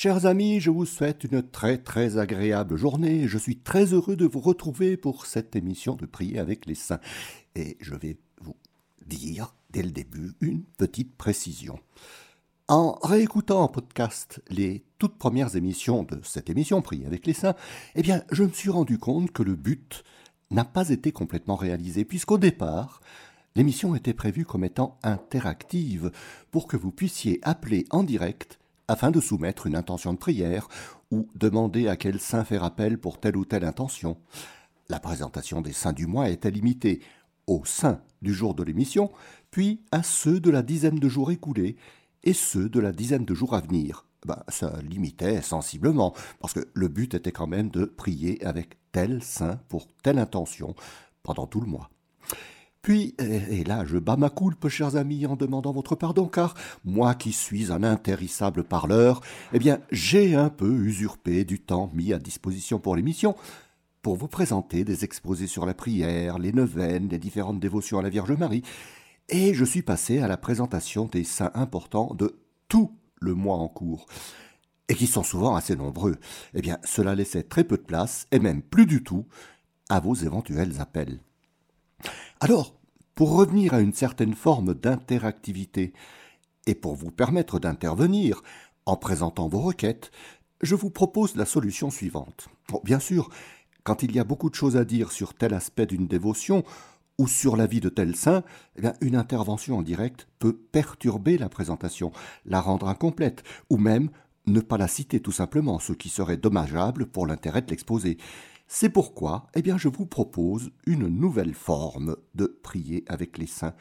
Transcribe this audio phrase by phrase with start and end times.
[0.00, 3.26] Chers amis, je vous souhaite une très très agréable journée.
[3.26, 7.00] Je suis très heureux de vous retrouver pour cette émission de Prier avec les saints.
[7.56, 8.54] Et je vais vous
[9.08, 11.80] dire dès le début une petite précision.
[12.68, 17.56] En réécoutant en podcast les toutes premières émissions de cette émission Prier avec les saints,
[17.96, 20.04] eh bien, je me suis rendu compte que le but
[20.52, 23.00] n'a pas été complètement réalisé, puisqu'au départ,
[23.56, 26.12] l'émission était prévue comme étant interactive,
[26.52, 30.68] pour que vous puissiez appeler en direct afin de soumettre une intention de prière
[31.10, 34.16] ou demander à quel saint faire appel pour telle ou telle intention.
[34.88, 37.00] La présentation des saints du mois était limitée
[37.46, 39.10] aux saints du jour de l'émission,
[39.50, 41.76] puis à ceux de la dizaine de jours écoulés
[42.24, 44.06] et ceux de la dizaine de jours à venir.
[44.26, 49.22] Ben, ça limitait sensiblement, parce que le but était quand même de prier avec tel
[49.22, 50.74] saint pour telle intention
[51.22, 51.90] pendant tout le mois.
[52.82, 57.14] Puis, et là je bats ma coulpe, chers amis, en demandant votre pardon, car moi
[57.14, 59.20] qui suis un interissable parleur,
[59.52, 63.34] eh bien j'ai un peu usurpé du temps mis à disposition pour l'émission,
[64.00, 68.10] pour vous présenter des exposés sur la prière, les neuvaines, les différentes dévotions à la
[68.10, 68.62] Vierge Marie,
[69.28, 73.68] et je suis passé à la présentation des saints importants de tout le mois en
[73.68, 74.06] cours,
[74.88, 76.16] et qui sont souvent assez nombreux.
[76.54, 79.26] Eh bien, cela laissait très peu de place, et même plus du tout,
[79.90, 81.18] à vos éventuels appels.
[82.40, 82.74] Alors,
[83.16, 85.92] pour revenir à une certaine forme d'interactivité,
[86.66, 88.42] et pour vous permettre d'intervenir
[88.86, 90.12] en présentant vos requêtes,
[90.62, 92.48] je vous propose la solution suivante.
[92.84, 93.30] bien sûr,
[93.82, 96.62] quand il y a beaucoup de choses à dire sur tel aspect d'une dévotion,
[97.18, 98.44] ou sur la vie de tel saint,
[98.80, 102.12] eh une intervention en direct peut perturber la présentation,
[102.46, 104.10] la rendre incomplète, ou même
[104.46, 108.18] ne pas la citer tout simplement, ce qui serait dommageable pour l'intérêt de l'exposé.
[108.70, 113.72] C'est pourquoi, eh bien, je vous propose une nouvelle forme de prier avec les saints.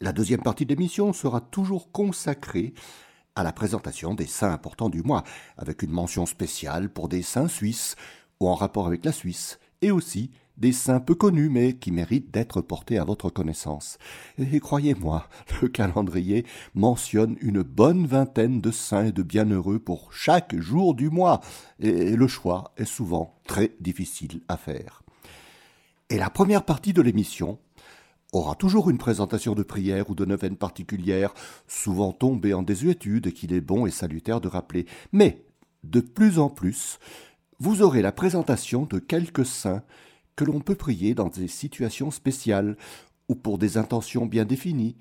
[0.00, 2.74] La deuxième partie de l'émission sera toujours consacrée
[3.34, 5.24] à la présentation des saints importants du mois,
[5.58, 7.96] avec une mention spéciale pour des saints suisses
[8.38, 12.32] ou en rapport avec la Suisse, et aussi des saints peu connus mais qui méritent
[12.32, 13.98] d'être portés à votre connaissance.
[14.38, 15.28] Et croyez-moi,
[15.62, 21.10] le calendrier mentionne une bonne vingtaine de saints et de bienheureux pour chaque jour du
[21.10, 21.40] mois,
[21.80, 25.02] et le choix est souvent très difficile à faire.
[26.08, 27.58] Et la première partie de l'émission
[28.32, 31.34] aura toujours une présentation de prière ou de neuvaine particulière,
[31.68, 34.86] souvent tombée en désuétude qu'il est bon et salutaire de rappeler.
[35.12, 35.44] Mais,
[35.84, 36.98] de plus en plus,
[37.60, 39.82] vous aurez la présentation de quelques saints
[40.36, 42.76] que l'on peut prier dans des situations spéciales
[43.28, 44.96] ou pour des intentions bien définies,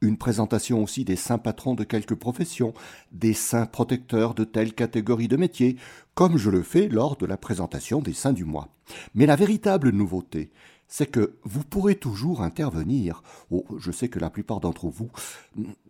[0.00, 2.72] une présentation aussi des saints patrons de quelques professions,
[3.12, 5.76] des saints protecteurs de telle catégorie de métiers,
[6.14, 8.68] comme je le fais lors de la présentation des saints du mois.
[9.14, 10.50] Mais la véritable nouveauté,
[10.86, 13.22] c'est que vous pourrez toujours intervenir.
[13.50, 15.10] Oh, je sais que la plupart d'entre vous,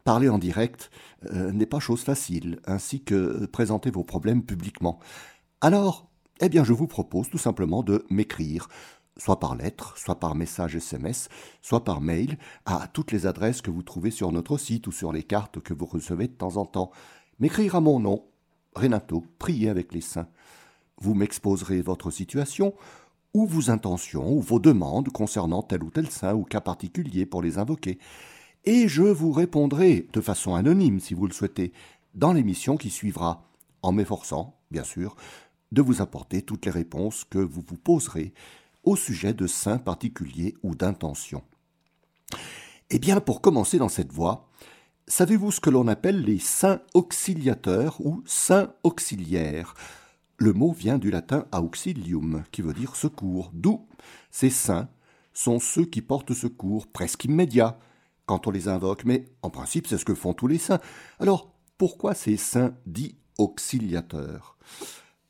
[0.05, 0.91] parler en direct
[1.33, 4.99] euh, n'est pas chose facile, ainsi que présenter vos problèmes publiquement.
[5.61, 6.08] Alors,
[6.41, 8.69] eh bien, je vous propose tout simplement de m'écrire,
[9.17, 11.29] soit par lettre, soit par message SMS,
[11.63, 15.13] soit par mail, à toutes les adresses que vous trouvez sur notre site ou sur
[15.13, 16.91] les cartes que vous recevez de temps en temps.
[17.41, 18.25] M'écrire à mon nom,
[18.75, 20.29] Renato, priez avec les saints.
[21.01, 22.75] Vous m'exposerez votre situation,
[23.35, 27.43] ou vos intentions, ou vos demandes concernant tel ou tel saint ou cas particulier pour
[27.43, 27.99] les invoquer.
[28.65, 31.73] Et je vous répondrai, de façon anonyme si vous le souhaitez,
[32.15, 33.45] dans l'émission qui suivra,
[33.83, 35.15] en m'efforçant, bien sûr,
[35.73, 38.33] de vous apporter toutes les réponses que vous vous poserez
[38.85, 41.43] au sujet de saints particuliers ou d'intentions.
[42.91, 44.49] Eh bien, pour commencer dans cette voie,
[45.07, 49.75] savez-vous ce que l'on appelle les saints auxiliateurs ou saints auxiliaires?
[50.39, 53.87] Le mot vient du latin auxilium, qui veut dire secours, d'où
[54.31, 54.89] ces saints
[55.33, 57.79] sont ceux qui portent secours presque immédiat
[58.25, 60.81] quand on les invoque, mais en principe c'est ce que font tous les saints.
[61.19, 64.57] Alors, pourquoi ces saints dits auxiliateurs?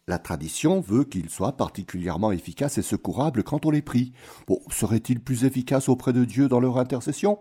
[0.09, 4.13] La tradition veut qu'ils soient particulièrement efficaces et secourables quand on les prie.
[4.47, 7.39] Bon, seraient-ils plus efficaces auprès de Dieu dans leur intercession?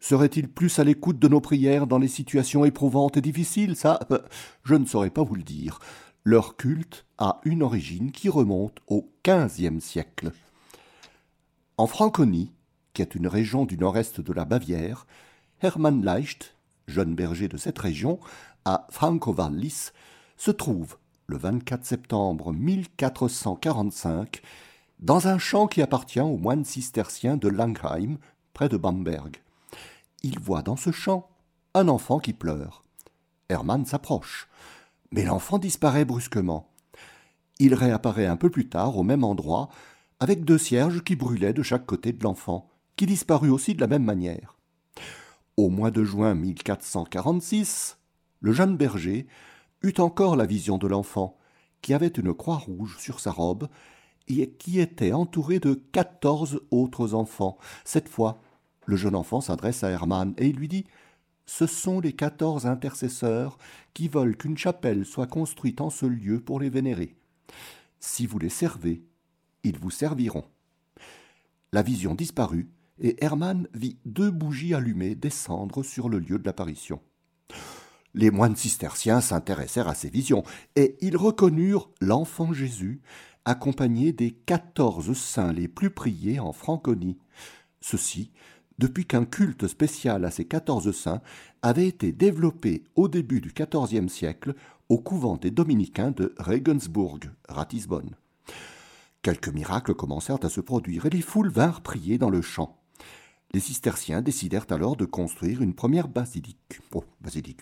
[0.00, 3.76] Seraient-ils plus à l'écoute de nos prières dans les situations éprouvantes et difficiles?
[3.76, 4.18] Ça, euh,
[4.64, 5.78] je ne saurais pas vous le dire.
[6.24, 10.32] Leur culte a une origine qui remonte au XVe siècle.
[11.76, 12.52] En Franconie,
[12.94, 15.06] qui est une région du nord-est de la Bavière,
[15.62, 16.56] Hermann Leicht,
[16.88, 18.18] jeune berger de cette région,
[18.64, 19.90] à Francovallis,
[20.36, 20.96] se trouve
[21.26, 24.42] le 24 septembre 1445,
[25.00, 28.18] dans un champ qui appartient aux moines cisterciens de Langheim,
[28.52, 29.36] près de Bamberg.
[30.22, 31.28] Il voit dans ce champ
[31.74, 32.84] un enfant qui pleure.
[33.48, 34.48] Hermann s'approche,
[35.10, 36.68] mais l'enfant disparaît brusquement.
[37.58, 39.68] Il réapparaît un peu plus tard au même endroit,
[40.20, 43.86] avec deux cierges qui brûlaient de chaque côté de l'enfant, qui disparut aussi de la
[43.86, 44.56] même manière.
[45.56, 47.98] Au mois de juin 1446,
[48.40, 49.26] le jeune berger
[49.82, 51.38] eut encore la vision de l'enfant,
[51.80, 53.68] qui avait une croix rouge sur sa robe,
[54.28, 57.58] et qui était entouré de quatorze autres enfants.
[57.84, 58.40] Cette fois,
[58.86, 60.86] le jeune enfant s'adresse à Hermann et il lui dit
[61.46, 63.58] Ce sont les quatorze intercesseurs
[63.94, 67.14] qui veulent qu'une chapelle soit construite en ce lieu pour les vénérer.
[68.00, 69.04] Si vous les servez,
[69.64, 70.44] ils vous serviront.
[71.72, 77.00] La vision disparut, et Hermann vit deux bougies allumées descendre sur le lieu de l'apparition.
[78.14, 80.44] Les moines cisterciens s'intéressèrent à ces visions,
[80.76, 83.00] et ils reconnurent l'enfant Jésus,
[83.44, 87.18] accompagné des quatorze saints les plus priés en Franconie.
[87.80, 88.30] Ceci,
[88.78, 91.22] depuis qu'un culte spécial à ces quatorze saints
[91.62, 94.54] avait été développé au début du XIVe siècle
[94.88, 98.16] au couvent des dominicains de Regensburg, Ratisbonne.
[99.22, 102.81] Quelques miracles commencèrent à se produire et les foules vinrent prier dans le champ.
[103.54, 107.04] Les cisterciens décidèrent alors de construire une première basilique, oh,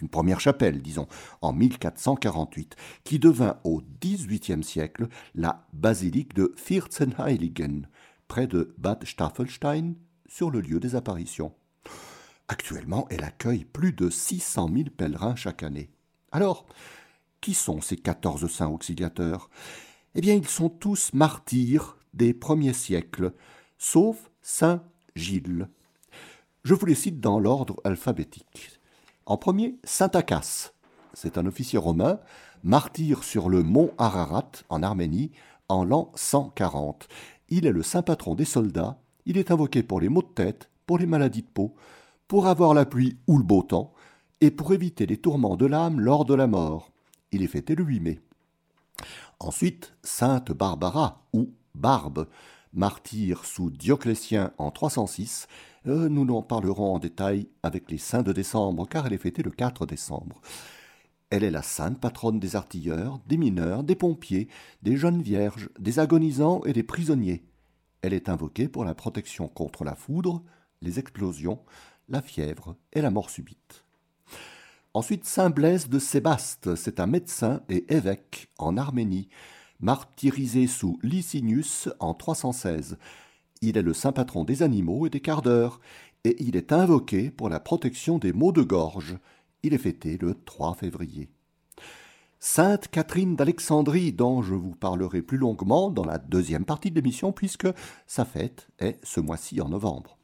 [0.00, 1.08] une première chapelle, disons,
[1.42, 7.88] en 1448, qui devint au XVIIIe siècle la basilique de Vierzehnheiligen,
[8.28, 9.94] près de Bad Staffelstein,
[10.28, 11.52] sur le lieu des apparitions.
[12.46, 15.90] Actuellement, elle accueille plus de 600 000 pèlerins chaque année.
[16.30, 16.66] Alors,
[17.40, 19.50] qui sont ces quatorze saints auxiliateurs?
[20.14, 23.32] Eh bien, ils sont tous martyrs des premiers siècles,
[23.78, 24.84] sauf Saint
[25.16, 25.68] Gilles,
[26.64, 28.80] je vous les cite dans l'ordre alphabétique.
[29.26, 30.72] En premier, Saint Akas.
[31.14, 32.20] C'est un officier romain,
[32.62, 35.32] martyr sur le mont Ararat, en Arménie,
[35.68, 37.08] en l'an 140.
[37.48, 38.98] Il est le saint patron des soldats.
[39.26, 41.74] Il est invoqué pour les maux de tête, pour les maladies de peau,
[42.28, 43.92] pour avoir la pluie ou le beau temps,
[44.40, 46.90] et pour éviter les tourments de l'âme lors de la mort.
[47.32, 48.20] Il est fêté le 8 mai.
[49.38, 52.26] Ensuite, Sainte Barbara, ou Barbe,
[52.72, 55.48] martyr sous Dioclétien en 306,
[55.86, 59.42] euh, nous n'en parlerons en détail avec les saints de décembre, car elle est fêtée
[59.42, 60.40] le 4 décembre.
[61.30, 64.48] Elle est la sainte patronne des artilleurs, des mineurs, des pompiers,
[64.82, 67.44] des jeunes vierges, des agonisants et des prisonniers.
[68.02, 70.42] Elle est invoquée pour la protection contre la foudre,
[70.82, 71.60] les explosions,
[72.08, 73.84] la fièvre et la mort subite.
[74.92, 79.28] Ensuite, Saint Blaise de Sébaste, c'est un médecin et évêque en Arménie,
[79.78, 82.98] martyrisé sous Licinius en 316.
[83.62, 85.80] Il est le saint patron des animaux et des quarts d'heure,
[86.24, 89.18] et il est invoqué pour la protection des maux de gorge.
[89.62, 91.28] Il est fêté le 3 février.
[92.38, 97.32] Sainte Catherine d'Alexandrie, dont je vous parlerai plus longuement dans la deuxième partie de l'émission,
[97.32, 97.68] puisque
[98.06, 100.16] sa fête est ce mois-ci en novembre.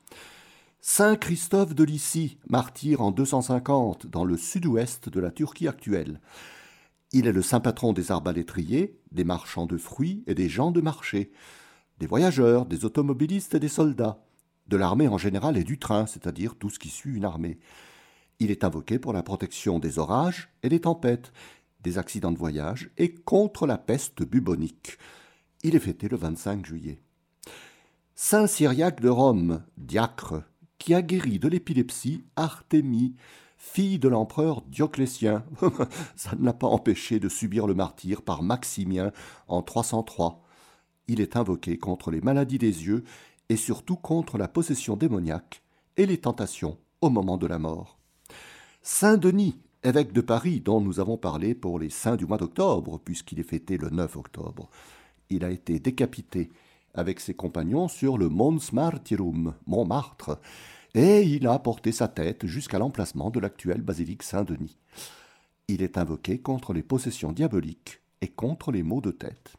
[0.81, 6.21] Saint Christophe de Lycie, martyr en 250 dans le sud-ouest de la Turquie actuelle.
[7.13, 10.81] Il est le saint patron des arbalétriers, des marchands de fruits et des gens de
[10.81, 11.33] marché
[11.99, 14.23] des voyageurs, des automobilistes et des soldats,
[14.69, 17.59] de l'armée en général et du train, c'est-à-dire tout ce qui suit une armée.
[18.39, 21.33] Il est invoqué pour la protection des orages et des tempêtes,
[21.83, 24.99] des accidents de voyage et contre la peste bubonique.
[25.63, 27.01] Il est fêté le 25 juillet.
[28.15, 30.43] Saint Cyriaque de Rome, diacre,
[30.79, 33.15] qui a guéri de l'épilepsie Artémie,
[33.57, 35.45] fille de l'empereur Dioclétien.
[36.17, 39.13] Ça ne l'a pas empêché de subir le martyr par Maximien
[39.49, 40.46] en 303
[41.09, 43.05] il est invoqué contre les maladies des yeux
[43.49, 45.63] et surtout contre la possession démoniaque
[45.97, 47.99] et les tentations au moment de la mort.
[48.83, 53.01] Saint Denis, évêque de Paris, dont nous avons parlé pour les saints du mois d'octobre,
[53.05, 54.69] puisqu'il est fêté le 9 octobre,
[55.31, 56.51] il a été décapité
[56.95, 60.39] avec ses compagnons sur le Mons Martyrum, Montmartre,
[60.95, 64.79] et il a porté sa tête jusqu'à l'emplacement de l'actuelle basilique Saint-Denis.
[65.69, 69.57] Il est invoqué contre les possessions diaboliques et contre les maux de tête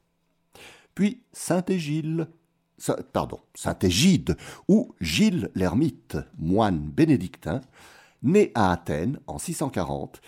[0.98, 1.22] puis
[3.14, 4.36] pardon, Saint-Égide,
[4.68, 7.62] ou Gilles l'ermite, moine bénédictin,
[8.24, 10.20] né à Athènes en 640,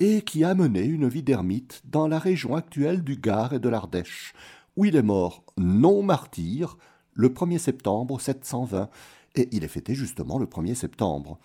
[0.00, 3.68] et qui a mené une vie d'ermite dans la région actuelle du Gard et de
[3.68, 4.34] l'Ardèche,
[4.74, 6.76] où il est mort non martyr
[7.12, 8.90] le 1er septembre 720,
[9.36, 11.38] et il est fêté justement le 1er septembre.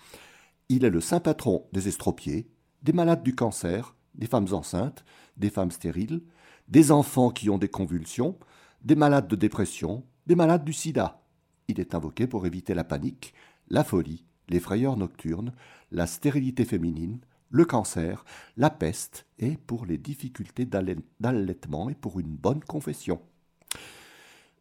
[0.70, 2.50] Il est le saint patron des estropiés,
[2.82, 5.06] des malades du cancer, des femmes enceintes,
[5.38, 6.24] des femmes stériles,
[6.68, 8.40] des enfants qui ont des convulsions,
[8.84, 11.22] des malades de dépression, des malades du sida.
[11.68, 13.34] Il est invoqué pour éviter la panique,
[13.70, 15.54] la folie, les frayeurs nocturnes,
[15.92, 17.20] la stérilité féminine,
[17.50, 18.26] le cancer,
[18.58, 23.22] la peste et pour les difficultés d'allaitement et pour une bonne confession.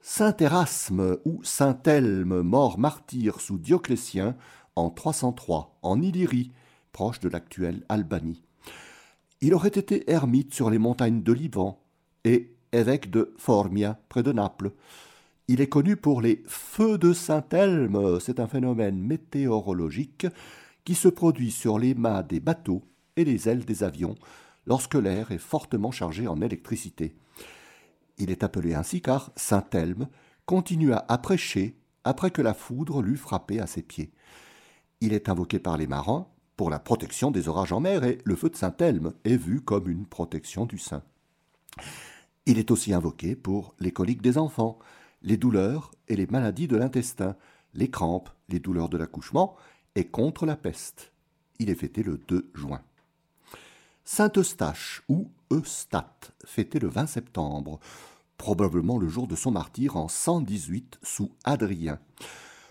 [0.02, 4.36] Saint Erasme ou Saint Elme, mort martyr sous Dioclétien
[4.74, 6.52] en 303 en Illyrie,
[6.92, 8.42] proche de l'actuelle Albanie.
[9.40, 11.82] Il aurait été ermite sur les montagnes de Liban
[12.24, 14.72] et évêque de Formia, près de Naples.
[15.48, 18.20] Il est connu pour les feux de Saint-Elme.
[18.20, 20.26] C'est un phénomène météorologique
[20.84, 22.82] qui se produit sur les mâts des bateaux
[23.16, 24.14] et les ailes des avions
[24.66, 27.14] lorsque l'air est fortement chargé en électricité.
[28.18, 30.08] Il est appelé ainsi car Saint Elme
[30.46, 34.12] continua à prêcher après que la foudre l'eut frappé à ses pieds.
[35.00, 38.36] Il est invoqué par les marins pour la protection des orages en mer et le
[38.36, 41.02] feu de Saint-Elme est vu comme une protection du saint.
[42.50, 44.80] Il est aussi invoqué pour les coliques des enfants,
[45.22, 47.36] les douleurs et les maladies de l'intestin,
[47.74, 49.54] les crampes, les douleurs de l'accouchement
[49.94, 51.12] et contre la peste.
[51.60, 52.82] Il est fêté le 2 juin.
[54.04, 57.78] Saint Eustache ou Eustate, fêté le 20 septembre,
[58.36, 62.00] probablement le jour de son martyr en 118 sous Adrien.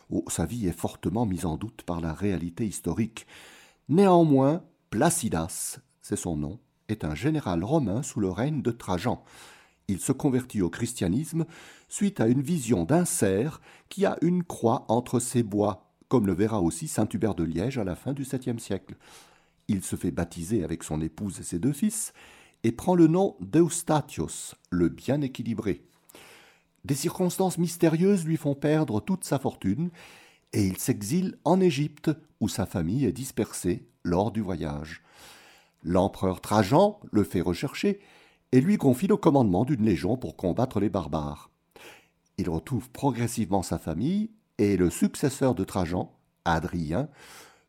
[0.09, 3.25] Oh, sa vie est fortement mise en doute par la réalité historique.
[3.87, 6.59] Néanmoins, Placidas, c'est son nom,
[6.89, 9.23] est un général romain sous le règne de Trajan.
[9.89, 11.45] Il se convertit au christianisme
[11.87, 16.33] suite à une vision d'un cerf qui a une croix entre ses bois, comme le
[16.33, 18.95] verra aussi saint Hubert de Liège à la fin du septième siècle.
[19.67, 22.13] Il se fait baptiser avec son épouse et ses deux fils,
[22.63, 25.81] et prend le nom d'Eustatios, le bien équilibré.
[26.85, 29.89] Des circonstances mystérieuses lui font perdre toute sa fortune,
[30.53, 35.01] et il s'exile en Égypte, où sa famille est dispersée lors du voyage.
[35.83, 37.99] L'empereur Trajan le fait rechercher
[38.51, 41.49] et lui confie le commandement d'une légion pour combattre les barbares.
[42.37, 46.11] Il retrouve progressivement sa famille et le successeur de Trajan,
[46.45, 47.09] Adrien,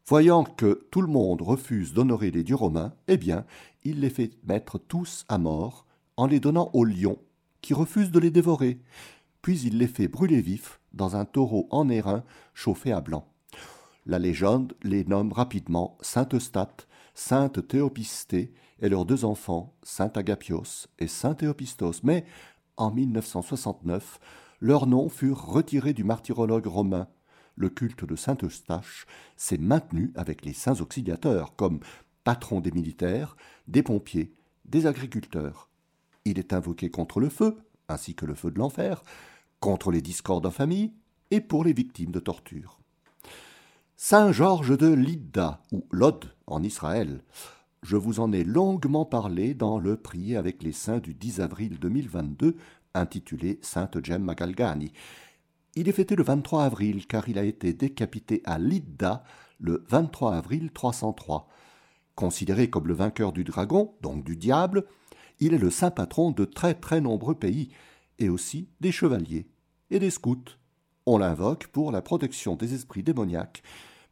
[0.07, 3.45] voyant que tout le monde refuse d'honorer les dieux romains, eh bien,
[3.85, 7.19] il les fait mettre tous à mort en les donnant aux lions,
[7.63, 8.81] qui refusent de les dévorer.
[9.43, 13.27] Puis il les fait brûler vifs dans un taureau en airain chauffé à blanc.
[14.07, 20.89] La légende les nomme rapidement Saint Eustate, Sainte Théopistée et leurs deux enfants, Saint Agapios
[20.99, 22.03] et Saint Théopistos.
[22.03, 22.25] Mais,
[22.77, 24.19] en 1969,
[24.61, 27.09] leurs noms furent retirés du martyrologue romain.
[27.57, 31.81] Le culte de Saint Eustache s'est maintenu avec les saints auxiliateurs, comme
[32.25, 33.37] patron des militaires,
[33.69, 35.69] des pompiers, des agriculteurs.
[36.25, 39.03] Il est invoqué contre le feu, ainsi que le feu de l'enfer,
[39.59, 40.93] contre les discordes en famille
[41.31, 42.80] et pour les victimes de torture.
[44.03, 47.23] Saint Georges de Lydda, ou Lod en Israël.
[47.83, 51.79] Je vous en ai longuement parlé dans le Prier avec les saints du 10 avril
[51.79, 52.57] 2022,
[52.95, 54.95] intitulé Sainte Gemme Magalgani.
[55.77, 59.23] Il est fêté le 23 avril car il a été décapité à Lydda
[59.59, 61.47] le 23 avril 303.
[62.15, 64.87] Considéré comme le vainqueur du dragon, donc du diable,
[65.41, 67.69] il est le saint patron de très très nombreux pays,
[68.19, 69.47] et aussi des chevaliers
[69.91, 70.57] et des scouts.
[71.05, 73.63] On l'invoque pour la protection des esprits démoniaques,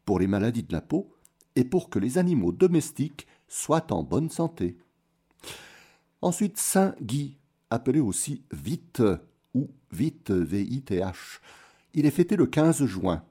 [0.08, 1.14] pour les maladies de la peau,
[1.54, 4.78] et pour que les animaux domestiques soient en bonne santé.
[6.22, 7.36] Ensuite, Saint Guy,
[7.68, 9.02] appelé aussi Vite
[9.52, 11.40] ou Vite, V-I-T-H.
[11.92, 13.22] Il est fêté le 15 juin.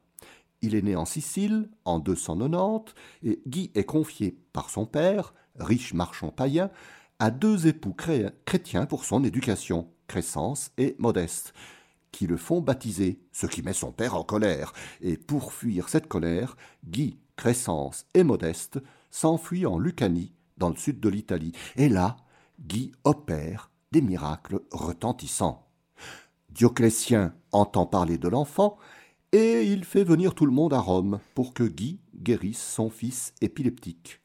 [0.62, 2.94] Il est né en Sicile en 290
[3.24, 6.70] et Guy est confié par son père, riche marchand païen,
[7.18, 7.96] à deux époux
[8.46, 11.56] chrétiens pour son éducation, Crescence et Modeste,
[12.12, 14.74] qui le font baptiser, ce qui met son père en colère.
[15.02, 18.80] Et pour fuir cette colère, Guy, Crescence et Modeste
[19.12, 21.54] s'enfuient en Lucanie, dans le sud de l'Italie.
[21.76, 22.18] Et là,
[22.60, 25.68] Guy opère des miracles retentissants.
[26.50, 28.78] Dioclétien entend parler de l'enfant
[29.32, 33.34] et il fait venir tout le monde à Rome pour que Guy guérisse son fils
[33.42, 34.22] épileptique.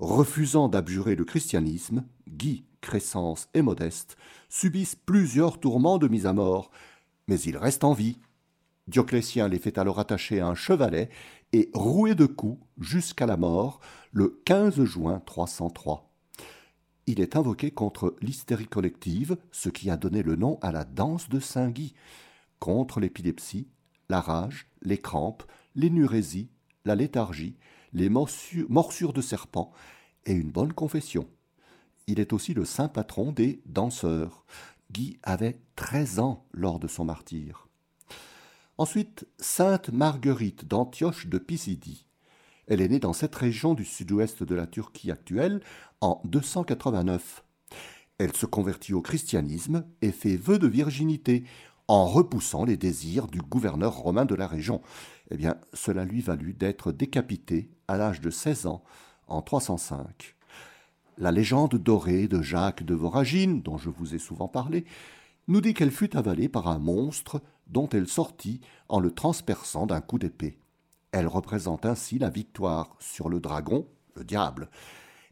[0.00, 4.16] Refusant d'abjurer le christianisme, Guy, Crescence et Modeste
[4.48, 6.70] subissent plusieurs tourments de mise à mort,
[7.28, 8.16] mais ils restent en vie.
[8.88, 11.10] Dioclétien les fait alors attacher à un chevalet
[11.52, 13.80] et rouer de coups jusqu'à la mort
[14.10, 16.10] le 15 juin 303.
[17.06, 21.28] Il est invoqué contre l'hystérie collective, ce qui a donné le nom à la danse
[21.28, 21.92] de Saint-Guy,
[22.58, 23.68] contre l'épilepsie,
[24.08, 25.42] la rage, les crampes,
[25.74, 26.48] l'énurésie,
[26.86, 27.58] la léthargie,
[27.92, 29.72] les morsures de serpent
[30.26, 31.28] et une bonne confession.
[32.06, 34.44] Il est aussi le saint patron des danseurs.
[34.90, 37.68] Guy avait treize ans lors de son martyr.
[38.78, 42.06] Ensuite, Sainte Marguerite d'Antioche de Pisidie.
[42.66, 45.60] Elle est née dans cette région du sud-ouest de la Turquie actuelle
[46.00, 47.44] en 289.
[48.18, 51.44] Elle se convertit au christianisme et fait vœu de virginité
[51.90, 54.80] en repoussant les désirs du gouverneur romain de la région.
[55.32, 58.84] Eh bien, cela lui valut d'être décapité à l'âge de 16 ans
[59.26, 60.36] en 305.
[61.18, 64.84] La légende dorée de Jacques de Voragine, dont je vous ai souvent parlé,
[65.48, 70.00] nous dit qu'elle fut avalée par un monstre dont elle sortit en le transperçant d'un
[70.00, 70.60] coup d'épée.
[71.10, 74.70] Elle représente ainsi la victoire sur le dragon, le diable.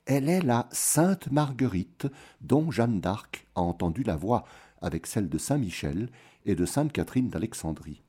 [0.07, 2.09] Elle est la Sainte Marguerite
[2.41, 4.43] dont Jeanne d'Arc a entendu la voix
[4.83, 6.09] avec celle de Saint Michel
[6.47, 8.03] et de Sainte Catherine d'Alexandrie.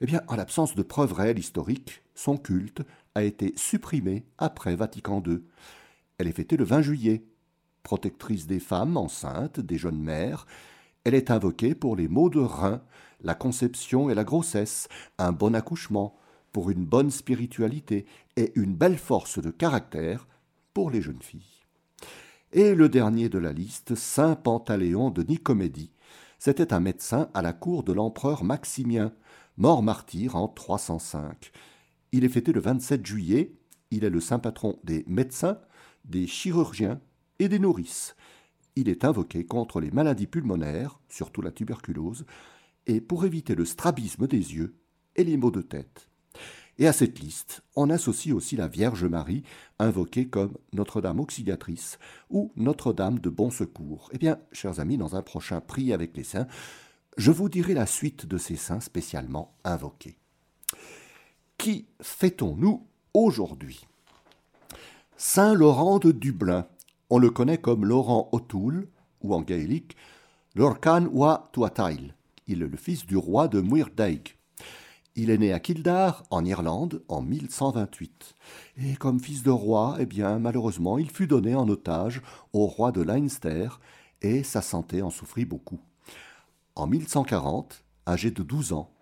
[0.00, 2.82] Eh bien, en l'absence de preuves réelles historiques, son culte
[3.14, 5.40] a été supprimé après Vatican II.
[6.18, 7.24] Elle est fêtée le 20 juillet.
[7.82, 10.46] protectrice des femmes enceintes, des jeunes mères.
[11.04, 12.82] Elle est invoquée pour les maux de rein,
[13.22, 16.16] la conception et la grossesse, un bon accouchement,
[16.52, 18.04] pour une bonne spiritualité
[18.36, 20.26] et une belle force de caractère
[20.74, 21.64] pour les jeunes filles.
[22.52, 25.90] Et le dernier de la liste, Saint Pantaléon de Nicomédie,
[26.38, 29.12] c'était un médecin à la cour de l'empereur Maximien,
[29.56, 31.50] mort martyr en 305.
[32.12, 33.54] Il est fêté le 27 juillet,
[33.90, 35.58] il est le saint patron des médecins,
[36.04, 37.00] des chirurgiens
[37.38, 38.14] et des nourrices.
[38.76, 42.24] Il est invoqué contre les maladies pulmonaires, surtout la tuberculose,
[42.86, 44.76] et pour éviter le strabisme des yeux
[45.16, 46.07] et les maux de tête.
[46.78, 49.42] Et à cette liste, on associe aussi la Vierge Marie,
[49.80, 51.98] invoquée comme Notre-Dame auxiliatrice
[52.30, 54.08] ou Notre-Dame de bon secours.
[54.12, 56.46] Eh bien, chers amis, dans un prochain prix avec les saints,
[57.16, 60.16] je vous dirai la suite de ces saints spécialement invoqués.
[61.58, 63.84] Qui fêtons-nous aujourd'hui?
[65.16, 66.68] Saint Laurent de Dublin.
[67.10, 68.86] On le connaît comme Laurent O'Toole,
[69.22, 69.96] ou en gaélique,
[70.54, 72.14] Lorcan wa Tuatail.
[72.46, 74.37] Il est le fils du roi de Muirdaig.
[75.20, 78.36] Il est né à Kildare, en Irlande, en 1128.
[78.76, 82.22] Et comme fils de roi, eh bien, malheureusement, il fut donné en otage
[82.52, 83.68] au roi de Leinster,
[84.22, 85.80] et sa santé en souffrit beaucoup.
[86.76, 88.92] En 1140, âgé de 12 ans,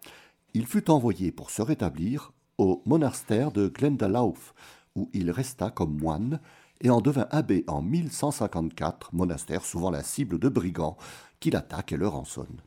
[0.55, 4.55] il fut envoyé pour se rétablir au monastère de Glendalough,
[4.95, 6.41] où il resta comme moine
[6.81, 10.97] et en devint abbé en 1154, monastère souvent la cible de brigands
[11.41, 12.63] qui l'attaquent et le rançonnent.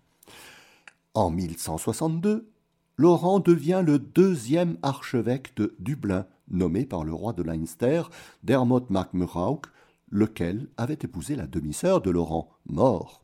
[1.15, 2.47] En 1162,
[2.99, 8.01] Laurent devient le deuxième archevêque de Dublin, nommé par le roi de Leinster,
[8.43, 9.61] Dermot MacMurrough,
[10.11, 13.23] lequel avait épousé la demi-sœur de Laurent, mort.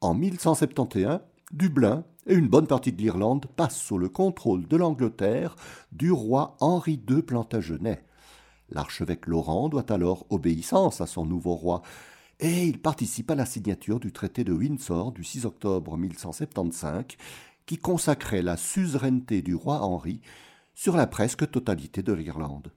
[0.00, 1.20] En 1171,
[1.52, 5.54] Dublin et une bonne partie de l'Irlande passent sous le contrôle de l'Angleterre
[5.92, 8.02] du roi Henri II Plantagenet.
[8.70, 11.82] L'archevêque Laurent doit alors obéissance à son nouveau roi,
[12.40, 17.04] et il participe à la signature du traité de Windsor du 6 octobre 1175
[17.68, 20.22] qui consacrait la suzeraineté du roi Henri
[20.74, 22.72] sur la presque totalité de l'Irlande.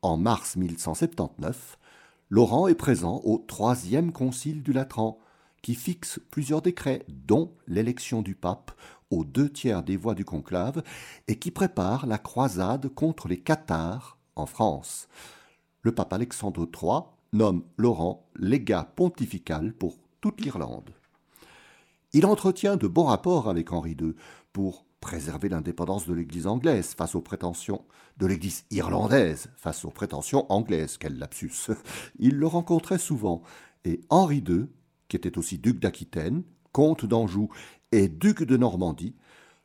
[0.00, 1.76] En mars 1179,
[2.30, 5.18] Laurent est présent au troisième concile du Latran,
[5.60, 8.70] qui fixe plusieurs décrets, dont l'élection du pape
[9.10, 10.84] aux deux tiers des voix du conclave,
[11.26, 15.08] et qui prépare la croisade contre les Cathares en France.
[15.82, 17.00] Le pape Alexandre III
[17.32, 20.92] nomme Laurent légat pontifical pour toute l'Irlande.
[22.12, 24.14] Il entretient de bons rapports avec Henri II
[24.52, 27.84] pour préserver l'indépendance de l'Église anglaise face aux prétentions
[28.16, 30.96] de l'Église irlandaise face aux prétentions anglaises.
[30.98, 31.70] Quel lapsus
[32.18, 33.42] Il le rencontrait souvent,
[33.84, 34.66] et Henri II,
[35.08, 36.42] qui était aussi duc d'Aquitaine,
[36.72, 37.48] comte d'Anjou
[37.92, 39.14] et duc de Normandie,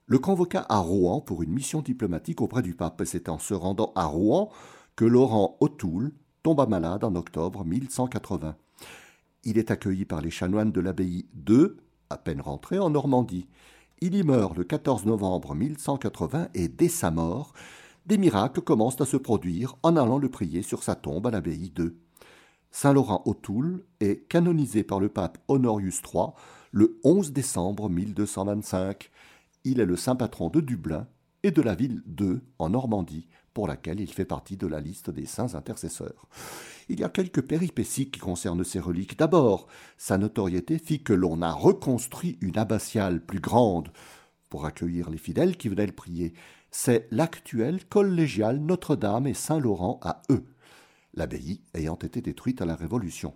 [0.05, 3.93] le convoqua à Rouen pour une mission diplomatique auprès du pape, c'est en se rendant
[3.95, 4.51] à Rouen
[4.95, 6.11] que Laurent O'Toole
[6.43, 8.55] tomba malade en octobre 1180.
[9.45, 11.77] Il est accueilli par les chanoines de l'abbaye de
[12.11, 13.47] à peine rentré en Normandie.
[14.01, 17.53] Il y meurt le 14 novembre 1180 et dès sa mort,
[18.05, 21.69] des miracles commencent à se produire en allant le prier sur sa tombe à l'abbaye
[21.69, 21.95] de
[22.71, 26.27] Saint Laurent O'Toole est canonisé par le pape Honorius III
[26.71, 29.11] le 11 décembre 1225.
[29.65, 31.05] Il est le saint patron de Dublin
[31.43, 35.09] et de la ville de en Normandie pour laquelle il fait partie de la liste
[35.09, 36.27] des saints intercesseurs.
[36.89, 39.17] Il y a quelques péripéties qui concernent ces reliques.
[39.17, 39.67] D'abord,
[39.97, 43.89] sa notoriété fit que l'on a reconstruit une abbatiale plus grande
[44.49, 46.33] pour accueillir les fidèles qui venaient le prier.
[46.71, 50.45] C'est l'actuelle collégiale Notre-Dame et Saint-Laurent à eux,
[51.13, 53.33] l'abbaye ayant été détruite à la Révolution.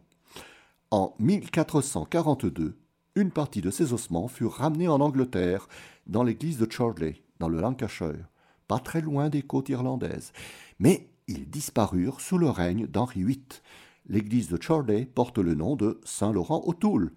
[0.91, 2.77] En 1442,
[3.15, 5.67] une partie de ces ossements furent ramenés en Angleterre,
[6.07, 8.29] dans l'église de Chorley, dans le Lancashire
[8.67, 10.31] pas très loin des côtes irlandaises.
[10.79, 13.45] Mais ils disparurent sous le règne d'Henri VIII.
[14.07, 17.11] L'église de Chorley porte le nom de Saint Laurent O'Toole.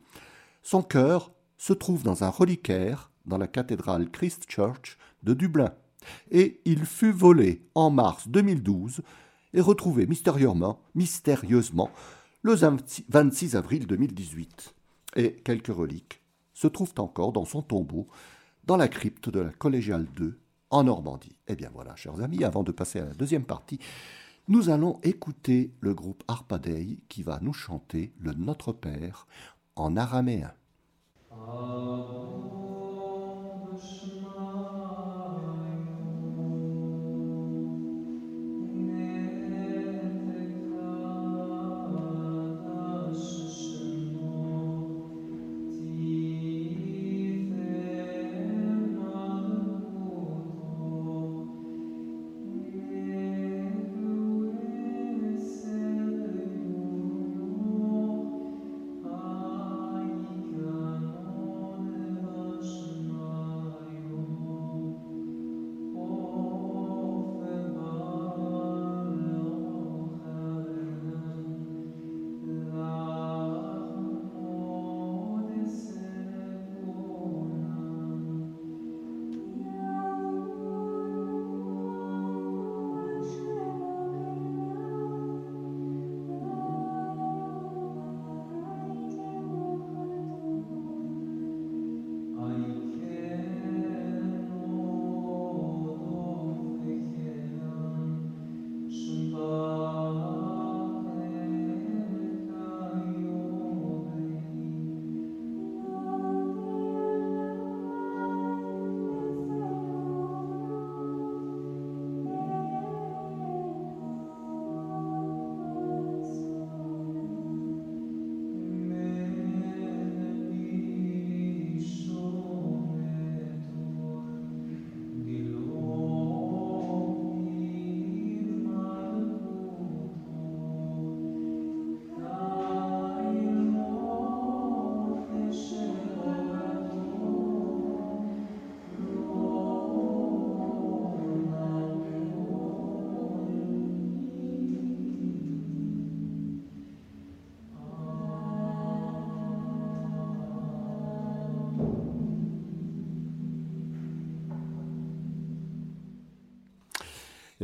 [0.63, 5.75] Son cœur se trouve dans un reliquaire dans la cathédrale Christ Church de Dublin.
[6.31, 9.03] Et il fut volé en mars 2012
[9.53, 11.91] et retrouvé mystérieusement, mystérieusement
[12.43, 14.75] le 26 avril 2018.
[15.17, 16.23] Et quelques reliques
[16.55, 18.09] se trouvent encore dans son tombeau
[18.65, 20.39] dans la crypte de la collégiale 2
[20.71, 21.37] en Normandie.
[21.47, 23.79] Eh bien voilà, chers amis, avant de passer à la deuxième partie,
[24.49, 29.27] nous allons écouter le groupe Arpadei qui va nous chanter le Notre Père
[29.77, 30.53] en araméen.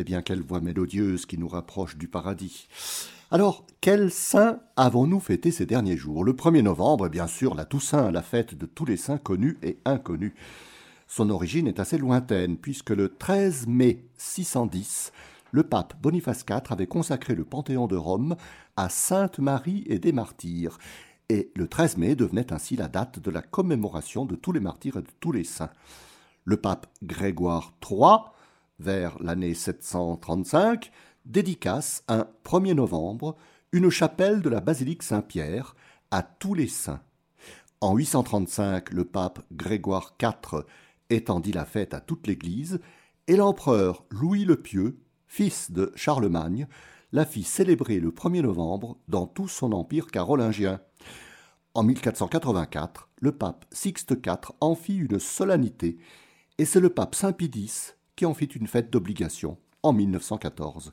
[0.05, 2.69] Bien, quelle voix mélodieuse qui nous rapproche du paradis.
[3.31, 6.25] Alors, quel saint avons-nous fêté ces derniers jours?
[6.25, 9.79] Le 1er novembre, bien sûr, la Toussaint, la fête de tous les saints connus et
[9.87, 10.35] inconnus.
[11.09, 15.11] Son origine est assez lointaine, puisque le 13 mai 610,
[15.53, 18.37] le pape Boniface IV avait consacré le Panthéon de Rome
[18.77, 20.77] à Sainte Marie et des martyrs,
[21.31, 24.99] et le 13 mai devenait ainsi la date de la commémoration de tous les martyrs
[24.99, 25.73] et de tous les saints.
[26.45, 28.34] Le pape Grégoire III,
[28.79, 30.91] vers l'année 735,
[31.25, 33.37] dédicace un 1er novembre
[33.73, 35.75] une chapelle de la basilique Saint-Pierre
[36.11, 37.03] à tous les saints.
[37.81, 40.65] En 835, le pape Grégoire IV
[41.11, 42.81] étendit la fête à toute l'Église,
[43.27, 46.69] et l'empereur Louis le Pieux fils de Charlemagne,
[47.11, 50.81] la fit célébrer le 1er novembre dans tout son empire carolingien.
[51.75, 55.99] En 1484, le pape Sixte IV en fit une solennité,
[56.59, 57.51] et c'est le pape Saint Pie
[58.17, 60.93] qui en fit une fête d'obligation en 1914.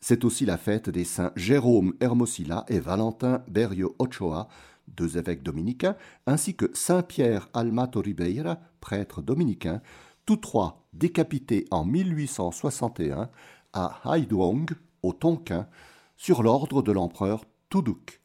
[0.00, 4.48] C'est aussi la fête des saints Jérôme Hermosilla et Valentin Berio Ochoa,
[4.88, 9.80] deux évêques dominicains, ainsi que Saint Pierre Almato Ribeira, prêtre dominicain,
[10.26, 13.30] tous trois décapités en 1861
[13.72, 14.66] à Haiduong,
[15.02, 15.68] au Tonkin,
[16.16, 18.20] sur l'ordre de l'empereur Tuduk.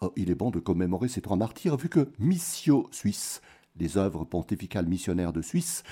[0.00, 3.42] Oh, il est bon de commémorer ces trois martyrs vu que Missio Suisse,
[3.76, 5.82] les œuvres pontificales missionnaires de Suisse,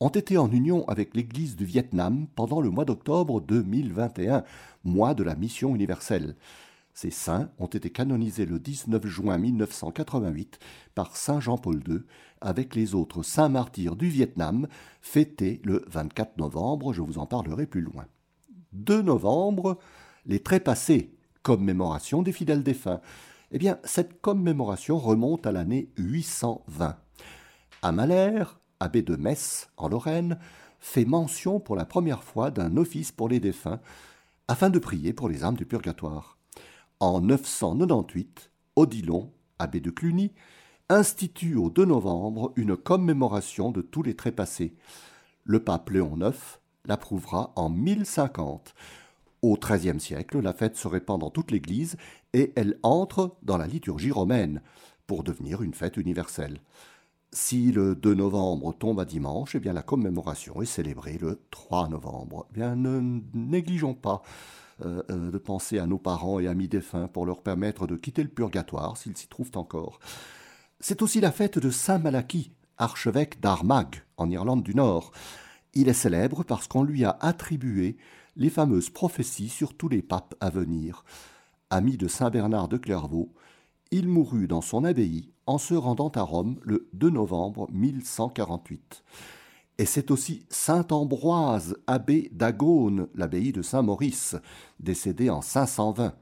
[0.00, 4.44] ont été en union avec l'Église du Vietnam pendant le mois d'octobre 2021,
[4.84, 6.36] mois de la mission universelle.
[6.94, 10.58] Ces saints ont été canonisés le 19 juin 1988
[10.94, 12.00] par Saint Jean-Paul II,
[12.40, 14.66] avec les autres saints martyrs du Vietnam,
[15.00, 18.04] fêtés le 24 novembre, je vous en parlerai plus loin.
[18.72, 19.78] 2 novembre,
[20.26, 23.00] les trépassés, commémoration des fidèles défunts.
[23.52, 26.96] Eh bien, cette commémoration remonte à l'année 820.
[27.82, 30.38] Amalère, abbé de Metz, en Lorraine,
[30.80, 33.80] fait mention pour la première fois d'un office pour les défunts,
[34.48, 36.36] afin de prier pour les âmes du purgatoire.
[36.98, 40.32] En 998, Odilon, abbé de Cluny,
[40.88, 44.74] institue au 2 novembre une commémoration de tous les trépassés.
[45.44, 46.36] Le pape Léon IX
[46.84, 48.74] l'approuvera en 1050.
[49.42, 51.96] Au XIIIe siècle, la fête se répand dans toute l'Église
[52.32, 54.60] et elle entre dans la liturgie romaine
[55.06, 56.58] pour devenir une fête universelle.
[57.34, 61.88] Si le 2 novembre tombe à dimanche, eh bien la commémoration est célébrée le 3
[61.88, 62.46] novembre.
[62.50, 64.20] Eh bien, ne négligeons pas
[64.84, 68.22] euh, euh, de penser à nos parents et amis défunts pour leur permettre de quitter
[68.22, 69.98] le purgatoire s'ils s'y trouvent encore.
[70.78, 75.10] C'est aussi la fête de Saint Malachie, archevêque d'Armagh, en Irlande du Nord.
[75.72, 77.96] Il est célèbre parce qu'on lui a attribué
[78.36, 81.02] les fameuses prophéties sur tous les papes à venir.
[81.70, 83.32] Ami de Saint Bernard de Clairvaux,
[83.90, 89.02] il mourut dans son abbaye en se rendant à Rome le 2 novembre 1148.
[89.78, 94.36] Et c'est aussi saint Ambroise, abbé d'Agone, l'abbaye de Saint-Maurice,
[94.80, 96.14] décédé en 520.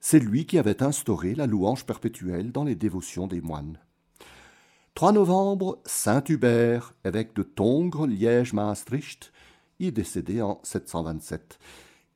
[0.00, 3.78] C'est lui qui avait instauré la louange perpétuelle dans les dévotions des moines.
[4.94, 9.32] 3 novembre, saint Hubert, évêque de Tongres, Liège, Maastricht,
[9.78, 11.58] y décédé en 727.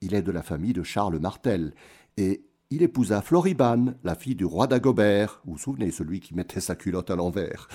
[0.01, 1.75] Il est de la famille de Charles Martel
[2.17, 6.75] et il épousa Floribane, la fille du roi d'Agobert, vous souvenez, celui qui mettait sa
[6.75, 7.69] culotte à l'envers.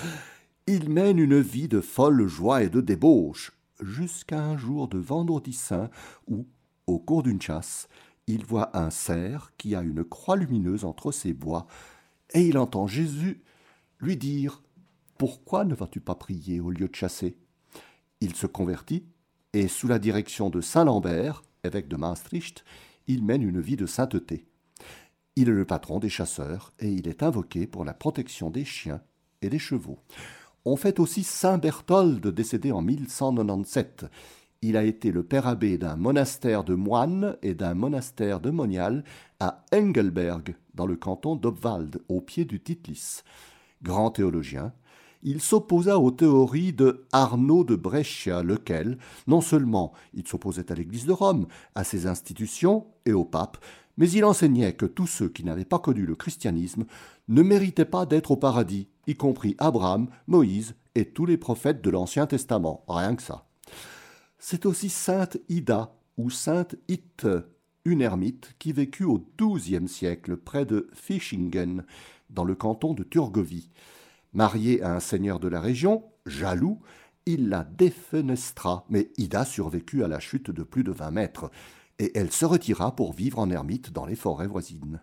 [0.68, 5.54] Il mène une vie de folle joie et de débauche, jusqu'à un jour de vendredi
[5.54, 5.90] saint
[6.28, 6.48] où,
[6.86, 7.88] au cours d'une chasse,
[8.28, 11.66] il voit un cerf qui a une croix lumineuse entre ses bois,
[12.34, 13.42] et il entend Jésus
[14.02, 14.62] lui dire
[15.18, 17.38] Pourquoi ne vas-tu pas prier au lieu de chasser?
[18.20, 19.06] Il se convertit,
[19.54, 22.66] et sous la direction de saint Lambert, évêque de Maastricht,
[23.08, 24.46] il mène une vie de sainteté.
[25.42, 29.00] Il est le patron des chasseurs, et il est invoqué pour la protection des chiens
[29.42, 29.98] et des chevaux.
[30.66, 34.06] On fait aussi Saint Berthold, décédé en 1197.
[34.62, 39.06] Il a été le père abbé d'un monastère de moines et d'un monastère de monial
[39.40, 43.22] à Engelberg, dans le canton d'Obwald, au pied du Titlis.
[43.82, 44.74] Grand théologien,
[45.24, 51.06] il s'opposa aux théories de Arnaud de Brescia, lequel, non seulement il s'opposait à l'Église
[51.06, 53.58] de Rome, à ses institutions et au pape,
[54.00, 56.86] mais il enseignait que tous ceux qui n'avaient pas connu le christianisme
[57.28, 61.90] ne méritaient pas d'être au paradis, y compris Abraham, Moïse et tous les prophètes de
[61.90, 63.46] l'Ancien Testament, rien que ça.
[64.40, 67.28] C'est aussi sainte Ida ou sainte Itte,
[67.84, 71.84] une ermite qui vécut au XIIe siècle près de Fischingen,
[72.30, 73.70] dans le canton de Turgovie.
[74.34, 76.80] Mariée à un seigneur de la région, jaloux,
[77.26, 81.52] il la défenestra, mais Ida survécut à la chute de plus de vingt mètres
[82.00, 85.02] et elle se retira pour vivre en ermite dans les forêts voisines.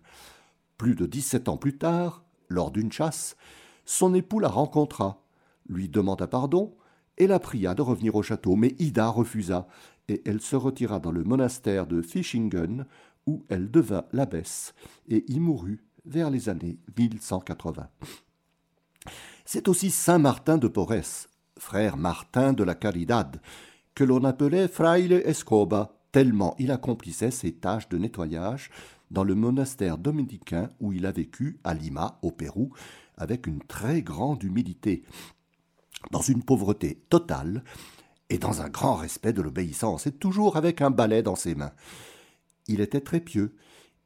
[0.77, 3.35] Plus de dix-sept ans plus tard, lors d'une chasse,
[3.85, 5.23] son époux la rencontra,
[5.69, 6.75] lui demanda pardon
[7.17, 9.67] et la pria de revenir au château, mais Ida refusa,
[10.07, 12.85] et elle se retira dans le monastère de Fischingen,
[13.25, 14.73] où elle devint l'abbesse
[15.09, 17.89] et y mourut vers les années 1180.
[19.45, 23.41] C'est aussi Saint Martin de Porres, frère Martin de la Caridad,
[23.95, 28.69] que l'on appelait Fraile Escoba, tellement il accomplissait ses tâches de nettoyage
[29.11, 32.73] dans le monastère dominicain où il a vécu à Lima, au Pérou,
[33.17, 35.03] avec une très grande humilité,
[36.11, 37.63] dans une pauvreté totale
[38.29, 41.71] et dans un grand respect de l'obéissance, et toujours avec un balai dans ses mains.
[42.67, 43.55] Il était très pieux,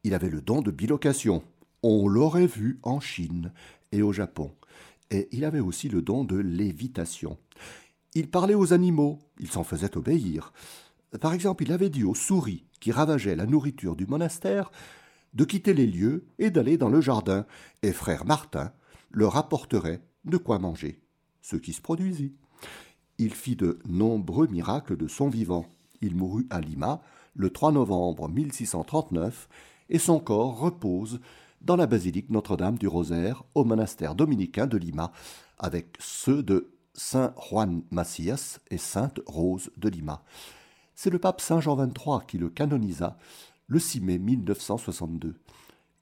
[0.04, 1.44] il avait le don de bilocation,
[1.84, 3.52] on l'aurait vu en Chine
[3.92, 4.54] et au Japon,
[5.10, 7.38] et il avait aussi le don de lévitation.
[8.14, 10.54] Il parlait aux animaux, il s'en faisait obéir.
[11.20, 14.72] Par exemple, il avait dit aux souris qui ravageaient la nourriture du monastère
[15.34, 17.46] de quitter les lieux et d'aller dans le jardin,
[17.84, 18.72] et frère Martin
[19.12, 21.02] leur apporterait de quoi manger,
[21.42, 22.34] ce qui se produisit.
[23.18, 25.66] Il fit de nombreux miracles de son vivant.
[26.02, 27.02] Il mourut à Lima
[27.36, 29.48] le 3 novembre 1639
[29.90, 31.20] et son corps repose
[31.62, 35.12] dans la basilique Notre-Dame du Rosaire au monastère dominicain de Lima
[35.60, 40.24] avec ceux de Saint Juan Macias et Sainte Rose de Lima.
[41.04, 43.18] C'est le pape Saint Jean XXIII qui le canonisa
[43.66, 45.34] le 6 mai 1962.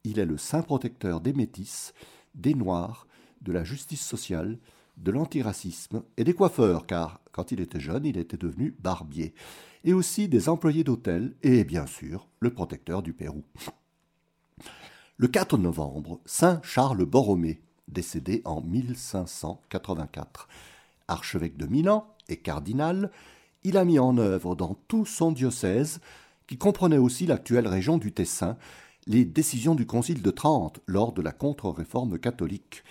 [0.03, 1.93] Il est le saint protecteur des métis,
[2.35, 3.07] des noirs,
[3.41, 4.59] de la justice sociale,
[4.97, 9.33] de l'antiracisme et des coiffeurs, car quand il était jeune, il était devenu barbier,
[9.85, 13.45] et aussi des employés d'hôtel et bien sûr le protecteur du Pérou.
[15.15, 20.49] Le 4 novembre, Saint Charles Borromée, décédé en 1584.
[21.07, 23.11] Archevêque de Milan et cardinal,
[23.63, 25.99] il a mis en œuvre dans tout son diocèse,
[26.47, 28.57] qui comprenait aussi l'actuelle région du Tessin,
[29.05, 32.83] les décisions du Concile de Trente lors de la contre-réforme catholique.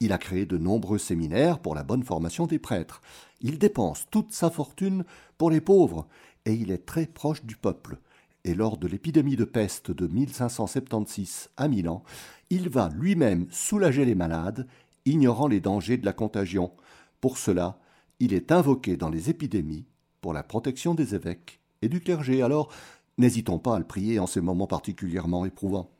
[0.00, 3.00] Il a créé de nombreux séminaires pour la bonne formation des prêtres.
[3.40, 5.04] Il dépense toute sa fortune
[5.38, 6.06] pour les pauvres
[6.44, 7.98] et il est très proche du peuple
[8.44, 12.02] et lors de l'épidémie de peste de 1576 à Milan,
[12.50, 14.66] il va lui-même soulager les malades,
[15.04, 16.72] ignorant les dangers de la contagion.
[17.20, 17.78] Pour cela,
[18.18, 19.86] il est invoqué dans les épidémies
[20.22, 22.40] pour la protection des évêques et du clergé.
[22.40, 22.72] Alors,
[23.18, 25.90] n'hésitons pas à le prier en ces moments particulièrement éprouvants.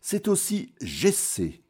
[0.00, 1.64] C'est aussi Jessé,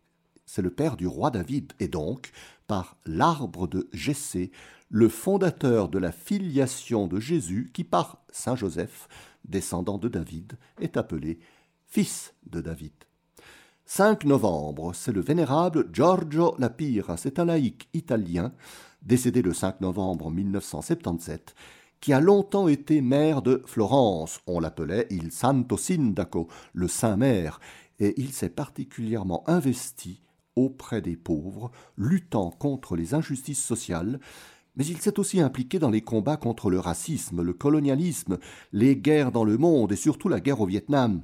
[0.44, 2.32] c'est le père du roi David, et donc,
[2.66, 4.50] par l'arbre de Jessé,
[4.90, 9.08] le fondateur de la filiation de Jésus qui, par Saint Joseph,
[9.44, 11.38] descendant de David, est appelé
[11.86, 12.92] fils de David.
[13.86, 18.52] 5 novembre, c'est le vénérable Giorgio Lapira, c'est un laïc italien,
[19.02, 21.54] décédé le 5 novembre 1977,
[22.00, 24.40] qui a longtemps été maire de Florence.
[24.46, 27.60] On l'appelait il Santo Sindaco, le Saint-Maire,
[27.98, 30.22] et il s'est particulièrement investi
[30.56, 34.18] auprès des pauvres, luttant contre les injustices sociales
[34.78, 38.38] mais il s'est aussi impliqué dans les combats contre le racisme, le colonialisme,
[38.72, 41.22] les guerres dans le monde et surtout la guerre au Vietnam.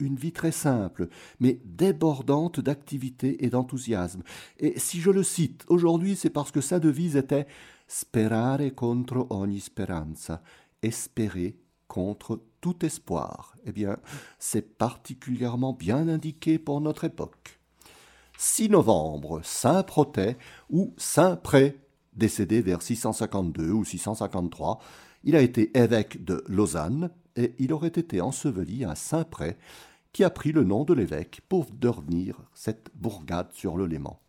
[0.00, 1.08] Une vie très simple,
[1.38, 4.22] mais débordante d'activité et d'enthousiasme.
[4.58, 7.46] Et si je le cite aujourd'hui, c'est parce que sa devise était
[7.86, 10.42] Sperare contro ogni speranza,
[10.82, 13.54] espérer contre tout espoir.
[13.64, 13.98] Eh bien,
[14.38, 17.58] c'est particulièrement bien indiqué pour notre époque.
[18.38, 20.38] 6 novembre, Saint Protet
[20.70, 21.78] ou Saint Pré
[22.14, 24.80] décédé vers 652 ou 653.
[25.24, 29.56] Il a été évêque de Lausanne et il aurait été enseveli à Saint-Pré,
[30.12, 34.20] qui a pris le nom de l'évêque pour devenir cette bourgade sur le Léman.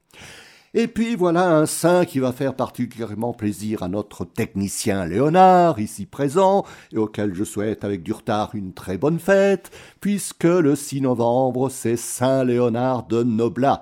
[0.73, 6.05] Et puis voilà un saint qui va faire particulièrement plaisir à notre technicien Léonard, ici
[6.05, 11.01] présent, et auquel je souhaite avec du retard une très bonne fête, puisque le 6
[11.01, 13.81] novembre c'est Saint Léonard de Noblat.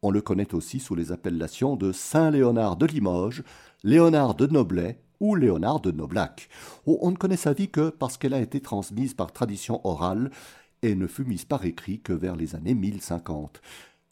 [0.00, 3.42] On le connaît aussi sous les appellations de Saint Léonard de Limoges,
[3.82, 6.48] Léonard de Noblet ou Léonard de Noblac.
[6.86, 10.30] Oh, on ne connaît sa vie que parce qu'elle a été transmise par tradition orale
[10.84, 13.62] et ne fut mise par écrit que vers les années 1050.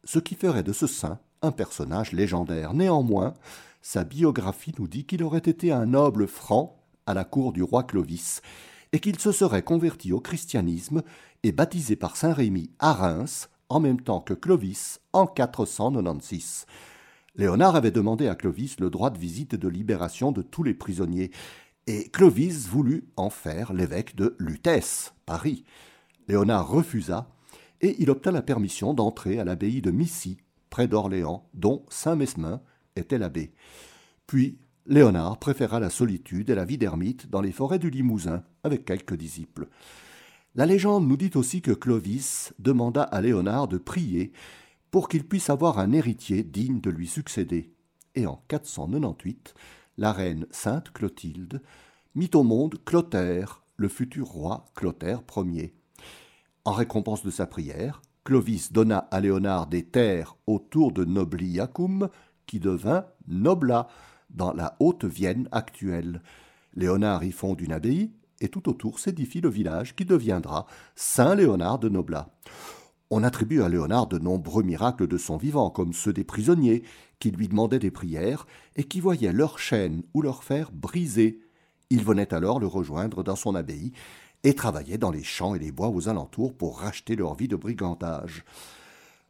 [0.04, 2.72] Ce qui ferait de ce saint un personnage légendaire.
[2.72, 3.34] Néanmoins,
[3.82, 7.82] sa biographie nous dit qu'il aurait été un noble franc à la cour du roi
[7.82, 8.40] Clovis,
[8.92, 11.02] et qu'il se serait converti au christianisme
[11.42, 16.66] et baptisé par saint Rémy à Reims en même temps que Clovis en 496.
[17.36, 20.74] Léonard avait demandé à Clovis le droit de visite et de libération de tous les
[20.74, 21.32] prisonniers,
[21.86, 25.64] et Clovis voulut en faire l'évêque de Lutèce, Paris.
[26.28, 27.28] Léonard refusa,
[27.80, 30.38] et il obtint la permission d'entrer à l'abbaye de Missy,
[30.70, 32.60] près d'Orléans, dont Saint Mesmin
[32.96, 33.52] était l'abbé.
[34.26, 38.84] Puis Léonard préféra la solitude et la vie d'ermite dans les forêts du Limousin, avec
[38.84, 39.68] quelques disciples.
[40.54, 44.32] La légende nous dit aussi que Clovis demanda à Léonard de prier
[44.90, 47.72] pour qu'il puisse avoir un héritier digne de lui succéder.
[48.14, 49.54] Et en 498,
[49.96, 51.62] la reine Sainte Clotilde
[52.14, 55.74] mit au monde Clotaire, le futur roi Clotaire Ier.
[56.64, 62.08] En récompense de sa prière, Clovis donna à Léonard des terres autour de Nobliacum,
[62.46, 63.88] qui devint Nobla,
[64.30, 66.22] dans la Haute-Vienne actuelle.
[66.74, 71.88] Léonard y fonde une abbaye, et tout autour s'édifie le village qui deviendra Saint-Léonard de
[71.88, 72.28] Noblat.
[73.10, 76.84] On attribue à Léonard de nombreux miracles de son vivant, comme ceux des prisonniers,
[77.18, 78.46] qui lui demandaient des prières
[78.76, 81.40] et qui voyaient leurs chaînes ou leurs fers brisés.
[81.90, 83.92] Il venait alors le rejoindre dans son abbaye
[84.44, 87.56] et travaillait dans les champs et les bois aux alentours pour racheter leur vie de
[87.56, 88.44] brigandage.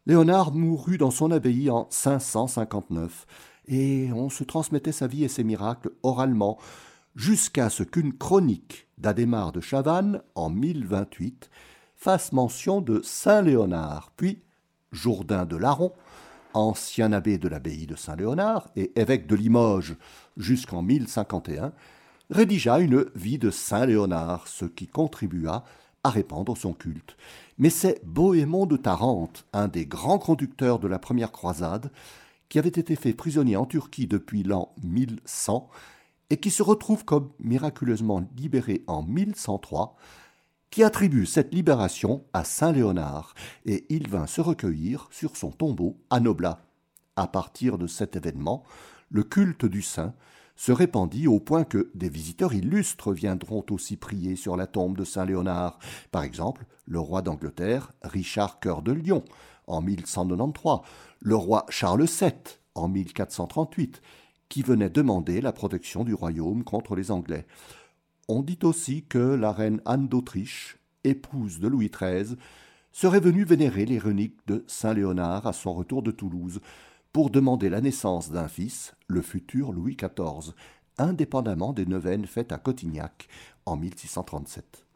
[0.07, 3.27] Léonard mourut dans son abbaye en 559,
[3.69, 6.59] et on se transmettait sa vie et ses miracles oralement,
[7.15, 11.51] jusqu'à ce qu'une chronique d'Adhémar de Chavannes, en 1028,
[11.95, 14.43] fasse mention de Saint Léonard, puis
[14.91, 15.93] Jourdain de Laron,
[16.55, 19.97] ancien abbé de l'abbaye de Saint-Léonard et évêque de Limoges
[20.37, 21.73] jusqu'en 1051,
[22.33, 25.65] rédigea une vie de Saint Léonard, ce qui contribua
[26.03, 27.17] à répandre son culte.
[27.59, 31.93] Mais c'est Bohémond de Tarente, un des grands conducteurs de la première croisade,
[32.49, 35.69] qui avait été fait prisonnier en Turquie depuis l'an 1100
[36.31, 39.97] et qui se retrouve comme miraculeusement libéré en 1103,
[40.71, 43.35] qui attribue cette libération à Saint Léonard,
[43.67, 46.65] et il vint se recueillir sur son tombeau à Noblat.
[47.17, 48.65] À partir de cet événement,
[49.11, 50.15] le culte du saint
[50.57, 55.05] se répandit au point que des visiteurs illustres viendront aussi prier sur la tombe de
[55.05, 55.79] Saint Léonard.
[56.11, 59.25] Par exemple, le roi d'Angleterre, Richard Cœur de Lion,
[59.67, 60.81] en 1193,
[61.21, 62.33] le roi Charles VII,
[62.75, 64.03] en 1438,
[64.49, 67.47] qui venait demander la protection du royaume contre les Anglais.
[68.29, 72.37] On dit aussi que la reine Anne d'Autriche, épouse de Louis XIII,
[72.93, 76.61] serait venue vénérer les reliques de Saint Léonard à son retour de Toulouse
[77.13, 80.55] pour demander la naissance d'un fils, le futur Louis XIV,
[80.99, 83.29] indépendamment des neuvaines faites à Cotignac
[83.67, 84.87] en 1637.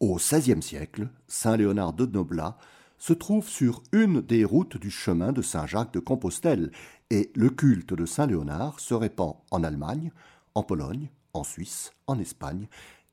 [0.00, 2.58] Au XVIe siècle, Saint Léonard de Noblat
[2.98, 6.70] se trouve sur une des routes du chemin de Saint-Jacques de Compostelle,
[7.10, 10.12] et le culte de Saint Léonard se répand en Allemagne,
[10.54, 12.68] en Pologne, en Suisse, en Espagne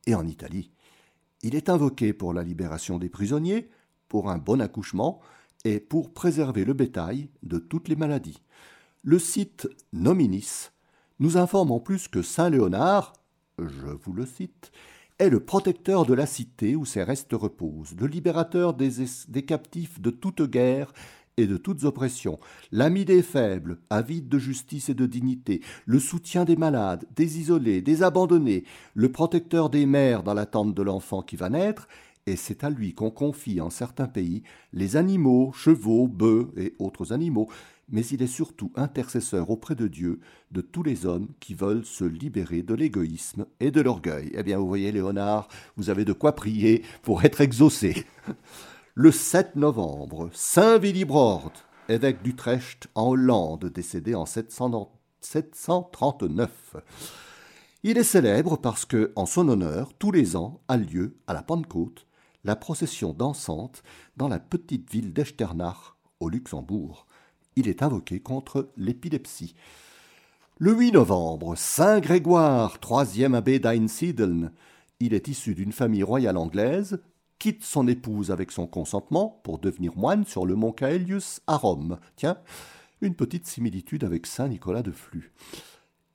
[0.05, 0.71] et en Italie.
[1.43, 3.69] Il est invoqué pour la libération des prisonniers,
[4.07, 5.19] pour un bon accouchement
[5.65, 8.41] et pour préserver le bétail de toutes les maladies.
[9.03, 10.69] Le site Nominis
[11.19, 13.13] nous informe en plus que Saint Léonard,
[13.57, 14.71] je vous le cite,
[15.19, 18.91] est le protecteur de la cité où ses restes reposent, le libérateur des,
[19.45, 20.93] captifs de toute guerre
[21.37, 22.39] et de toutes oppressions,
[22.71, 27.81] l'ami des faibles, avide de justice et de dignité, le soutien des malades, des isolés,
[27.81, 28.63] des abandonnés,
[28.95, 31.87] le protecteur des mères dans l'attente de l'enfant qui va naître,
[32.27, 37.13] et c'est à lui qu'on confie en certains pays les animaux, chevaux, bœufs et autres
[37.13, 37.47] animaux,
[37.89, 40.19] mais il est surtout intercesseur auprès de Dieu
[40.51, 44.29] de tous les hommes qui veulent se libérer de l'égoïsme et de l'orgueil.
[44.33, 45.47] Eh bien, vous voyez, Léonard,
[45.77, 48.05] vous avez de quoi prier pour être exaucé.
[48.93, 51.53] Le 7 novembre, Saint Willibrord,
[51.87, 56.75] évêque d'Utrecht en Hollande, décédé en 739.
[57.83, 61.43] Il est célèbre parce que, en son honneur, tous les ans a lieu, à la
[61.43, 62.05] Pentecôte,
[62.43, 63.83] la procession dansante
[64.15, 67.07] dans la petite ville d'Echternach, au Luxembourg
[67.57, 69.55] il est invoqué contre l'épilepsie.
[70.59, 74.51] Le 8 novembre, Saint Grégoire, troisième abbé d'Einsiedeln,
[74.99, 77.01] il est issu d'une famille royale anglaise,
[77.39, 81.99] quitte son épouse avec son consentement pour devenir moine sur le mont Caelius à Rome.
[82.15, 82.37] Tiens,
[83.01, 85.31] une petite similitude avec Saint Nicolas de Flux.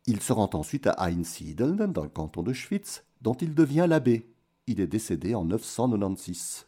[0.07, 4.32] Il se rend ensuite à Einsiedeln, dans le canton de Schwytz, dont il devient l'abbé.
[4.67, 6.67] Il est décédé en 996.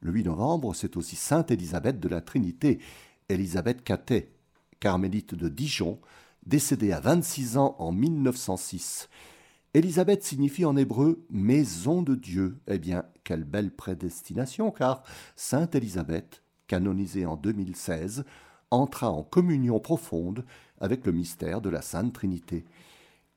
[0.00, 2.80] Le 8 novembre, c'est aussi Sainte Élisabeth de la Trinité,
[3.28, 4.32] Élisabeth Catet,
[4.80, 6.00] carmélite de Dijon,
[6.44, 9.08] décédée à 26 ans en 1906.
[9.74, 12.58] Élisabeth signifie en hébreu maison de Dieu.
[12.66, 15.04] Eh bien, quelle belle prédestination, car
[15.36, 18.24] Sainte Élisabeth, canonisée en 2016,
[18.72, 20.44] entra en communion profonde
[20.80, 22.64] avec le mystère de la Sainte Trinité.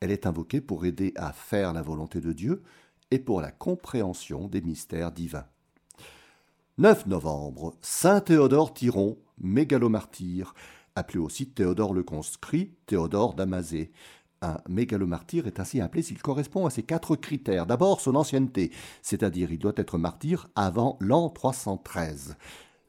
[0.00, 2.64] Elle est invoquée pour aider à faire la volonté de Dieu
[3.10, 5.46] et pour la compréhension des mystères divins.
[6.78, 10.54] 9 novembre, Saint Théodore Tyron, mégalomartyr,
[10.94, 13.92] appelé aussi Théodore le conscrit, Théodore d'Amazé.
[14.42, 17.66] Un mégalomartyr est ainsi appelé s'il correspond à ces quatre critères.
[17.66, 22.36] D'abord, son ancienneté, c'est-à-dire il doit être martyr avant l'an 313.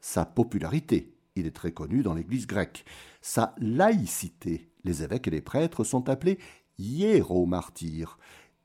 [0.00, 2.84] Sa popularité, il est très connu dans l'Église grecque.
[3.22, 6.38] Sa laïcité, les évêques et les prêtres sont appelés
[6.78, 8.18] hiéromartyrs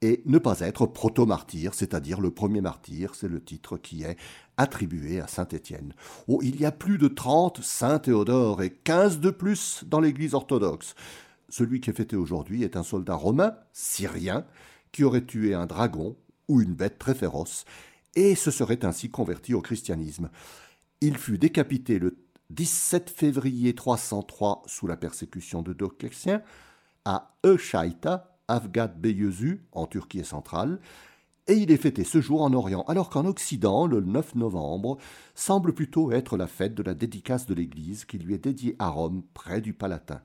[0.03, 4.17] et ne pas être proto-martyr, c'est-à-dire le premier martyr, c'est le titre qui est
[4.57, 5.93] attribué à Saint Étienne.
[6.27, 10.33] Oh, il y a plus de trente Saint Théodore et quinze de plus dans l'Église
[10.33, 10.95] orthodoxe.
[11.47, 14.45] Celui qui est fêté aujourd'hui est un soldat romain, syrien,
[14.91, 16.17] qui aurait tué un dragon
[16.49, 17.63] ou une bête très féroce,
[18.15, 20.29] et se serait ainsi converti au christianisme.
[20.99, 22.17] Il fut décapité le
[22.49, 26.41] 17 février 303 sous la persécution de Dioclétien
[27.05, 30.79] à Eushaïta, Avgad Beyezu, en Turquie centrale,
[31.47, 34.97] et il est fêté ce jour en Orient, alors qu'en Occident, le 9 novembre,
[35.35, 38.87] semble plutôt être la fête de la dédicace de l'Église qui lui est dédiée à
[38.87, 40.21] Rome, près du Palatin.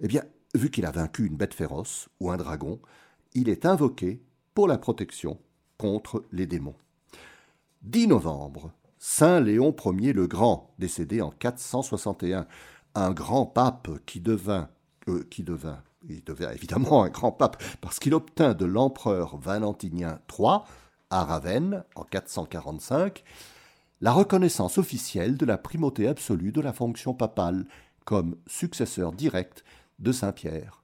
[0.00, 0.22] Eh bien,
[0.54, 2.80] vu qu'il a vaincu une bête féroce ou un dragon,
[3.34, 4.22] il est invoqué
[4.54, 5.38] pour la protection
[5.76, 6.76] contre les démons.
[7.82, 12.46] 10 novembre, Saint Léon Ier le Grand, décédé en 461,
[12.94, 14.70] un grand pape qui devint,
[15.08, 20.20] euh, qui devint il devient évidemment un grand pape, parce qu'il obtint de l'empereur Valentinien
[20.36, 20.60] III,
[21.10, 23.22] à Ravenne, en 445,
[24.00, 27.66] la reconnaissance officielle de la primauté absolue de la fonction papale
[28.04, 29.64] comme successeur direct
[29.98, 30.82] de Saint-Pierre.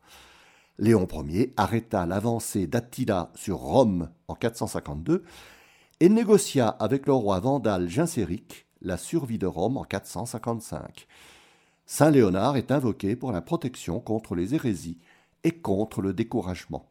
[0.79, 5.23] Léon Ier arrêta l'avancée d'Attila sur Rome en 452
[6.01, 11.07] et négocia avec le roi vandale Genséric la survie de Rome en 455.
[11.87, 14.99] Saint Léonard est invoqué pour la protection contre les hérésies
[15.45, 16.89] et contre le découragement.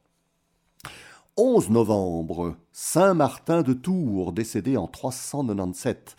[1.37, 6.15] 11 novembre, Saint Martin de Tours, décédé en 397.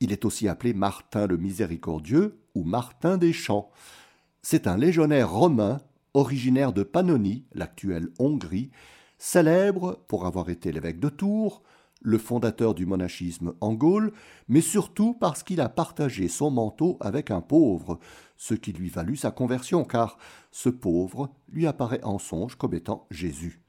[0.00, 3.70] Il est aussi appelé Martin le Miséricordieux ou Martin des Champs.
[4.42, 5.80] C'est un légionnaire romain
[6.14, 8.70] originaire de Pannonie, l'actuelle Hongrie,
[9.18, 11.62] célèbre pour avoir été l'évêque de Tours,
[12.02, 14.12] le fondateur du monachisme en Gaule,
[14.48, 17.98] mais surtout parce qu'il a partagé son manteau avec un pauvre,
[18.36, 20.16] ce qui lui valut sa conversion, car
[20.50, 23.62] ce pauvre lui apparaît en songe comme étant Jésus.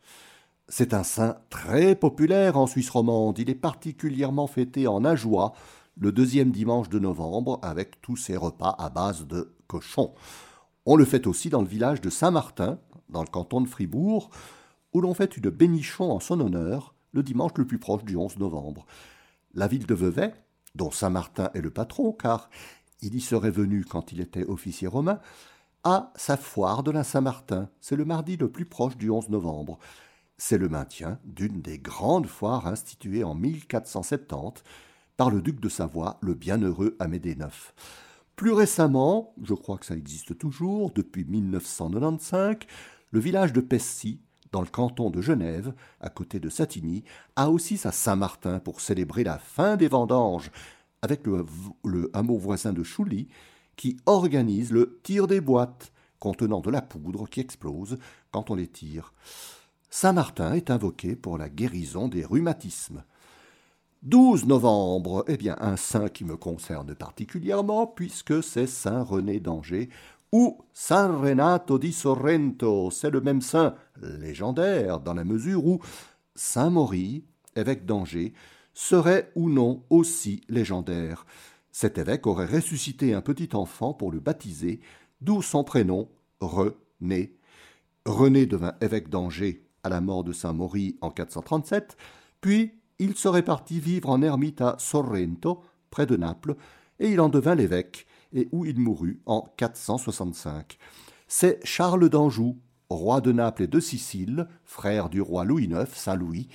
[0.68, 3.40] C'est un saint très populaire en Suisse romande.
[3.40, 5.54] Il est particulièrement fêté en Ajoie,
[5.98, 10.14] le deuxième dimanche de novembre, avec tous ses repas à base de cochon.
[10.86, 12.80] On le fait aussi dans le village de Saint-Martin,
[13.10, 14.30] dans le canton de Fribourg,
[14.94, 18.38] où l'on fait une bénichon en son honneur, le dimanche le plus proche du 11
[18.38, 18.86] novembre.
[19.54, 20.34] La ville de Vevey,
[20.76, 22.50] dont Saint Martin est le patron, car
[23.02, 25.20] il y serait venu quand il était officier romain,
[25.84, 27.70] a sa foire de la Saint-Martin.
[27.80, 29.80] C'est le mardi le plus proche du 11 novembre.
[30.38, 34.64] C'est le maintien d'une des grandes foires instituées en 1470
[35.18, 37.74] par le duc de Savoie, le bienheureux Amédée IX.
[38.36, 42.58] Plus récemment, je crois que ça existe toujours, depuis 1995,
[43.12, 44.22] le village de Pessy
[44.52, 47.04] dans le canton de Genève, à côté de Satigny,
[47.36, 50.52] a aussi sa Saint-Martin pour célébrer la fin des vendanges,
[51.02, 51.46] avec le,
[52.14, 53.28] hameau voisin de Chouly,
[53.82, 57.98] qui organise le tir des boîtes contenant de la poudre qui explose
[58.30, 59.12] quand on les tire.
[59.90, 63.04] Saint-Martin est invoqué pour la guérison des rhumatismes.
[64.04, 69.90] 12 novembre, eh bien un saint qui me concerne particulièrement puisque c'est Saint René d'Angers
[70.32, 75.80] ou San Renato di Sorrento, c'est le même saint légendaire dans la mesure où
[76.36, 77.24] Saint Maury,
[77.56, 78.34] évêque d'Angers,
[78.76, 81.26] serait ou non aussi légendaire.
[81.72, 84.82] Cet évêque aurait ressuscité un petit enfant pour le baptiser,
[85.22, 86.10] d'où son prénom
[86.40, 87.38] René.
[88.06, 91.98] René devint évêque d'Angers à la mort de Saint Maury en 437,
[92.42, 96.56] puis il serait parti vivre en ermite à Sorrento, près de Naples,
[97.00, 100.78] et il en devint l'évêque et où il mourut en 465.
[101.28, 102.58] C'est Charles d'Anjou,
[102.90, 106.48] roi de Naples et de Sicile, frère du roi Louis IX, Saint Louis,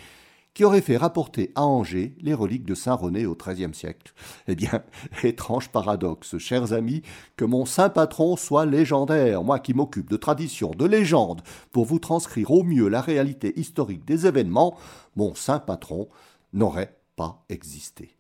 [0.57, 4.15] qui aurait fait rapporter à Angers les reliques de Saint René au XIIIe siècle.
[4.49, 4.83] Eh bien,
[5.23, 7.03] étrange paradoxe, chers amis,
[7.37, 11.43] que mon saint patron soit légendaire, moi qui m'occupe de traditions, de légendes,
[11.73, 14.79] pour vous transcrire au mieux la réalité historique des événements,
[15.15, 16.09] mon saint patron
[16.55, 18.17] n'aurait pas existé.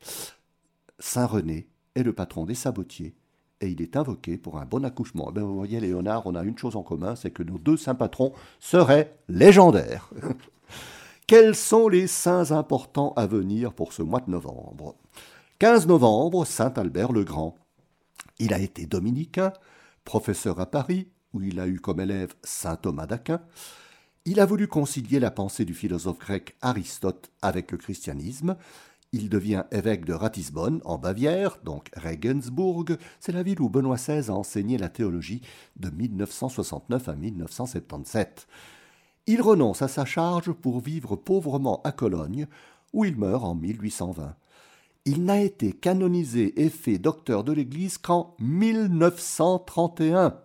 [0.98, 3.14] Saint René est le patron des sabotiers,
[3.62, 5.32] et il est invoqué pour un bon accouchement.
[5.32, 7.94] Ben, vous voyez, Léonard, on a une chose en commun, c'est que nos deux saints
[7.94, 10.10] patrons seraient légendaires.
[11.26, 14.94] Quels sont les saints importants à venir pour ce mois de novembre?
[15.58, 17.56] 15 novembre, Saint Albert le Grand.
[18.38, 19.52] Il a été dominicain,
[20.04, 23.40] professeur à Paris, où il a eu comme élève Saint Thomas d'Aquin.
[24.24, 28.56] Il a voulu concilier la pensée du philosophe grec Aristote avec le christianisme,
[29.12, 32.98] il devient évêque de Ratisbonne, en Bavière, donc Regensburg.
[33.20, 35.40] C'est la ville où Benoît XVI a enseigné la théologie
[35.76, 38.46] de 1969 à 1977.
[39.26, 42.46] Il renonce à sa charge pour vivre pauvrement à Cologne,
[42.92, 44.36] où il meurt en 1820.
[45.04, 50.38] Il n'a été canonisé et fait docteur de l'Église qu'en 1931.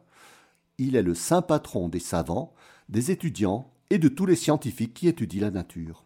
[0.77, 2.53] Il est le saint patron des savants,
[2.89, 6.05] des étudiants et de tous les scientifiques qui étudient la nature.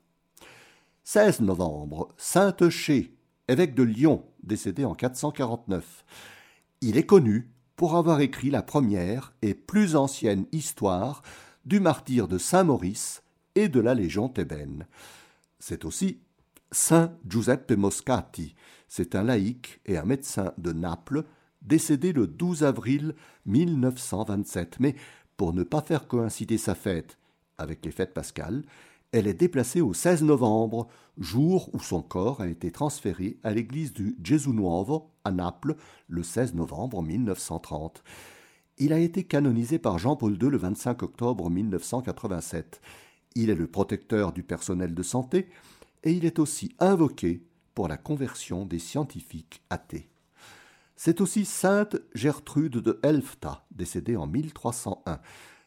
[1.06, 3.16] 16 novembre, Saint Eucher,
[3.48, 6.04] évêque de Lyon, décédé en 449.
[6.82, 11.22] Il est connu pour avoir écrit la première et plus ancienne histoire
[11.66, 13.24] du martyr de Saint Maurice
[13.56, 14.86] et de la Légion thébaine.
[15.60, 16.20] C'est aussi
[16.72, 18.56] Saint Giuseppe Moscati.
[18.88, 21.24] C'est un laïc et un médecin de Naples,
[21.62, 24.80] décédé le 12 avril 1927.
[24.80, 24.96] Mais
[25.38, 27.18] pour ne pas faire coïncider sa fête
[27.58, 28.64] avec les fêtes pascales,
[29.12, 30.88] elle est déplacée au 16 novembre,
[31.18, 35.76] jour où son corps a été transféré à l'église du Gesù Nuovo à Naples
[36.10, 38.04] le 16 novembre 1930.
[38.78, 42.82] Il a été canonisé par Jean-Paul II le 25 octobre 1987.
[43.36, 45.48] Il est le protecteur du personnel de santé
[46.04, 47.42] et il est aussi invoqué
[47.74, 50.10] pour la conversion des scientifiques athées.
[50.98, 55.20] C'est aussi sainte Gertrude de Elfta, décédée en 1301.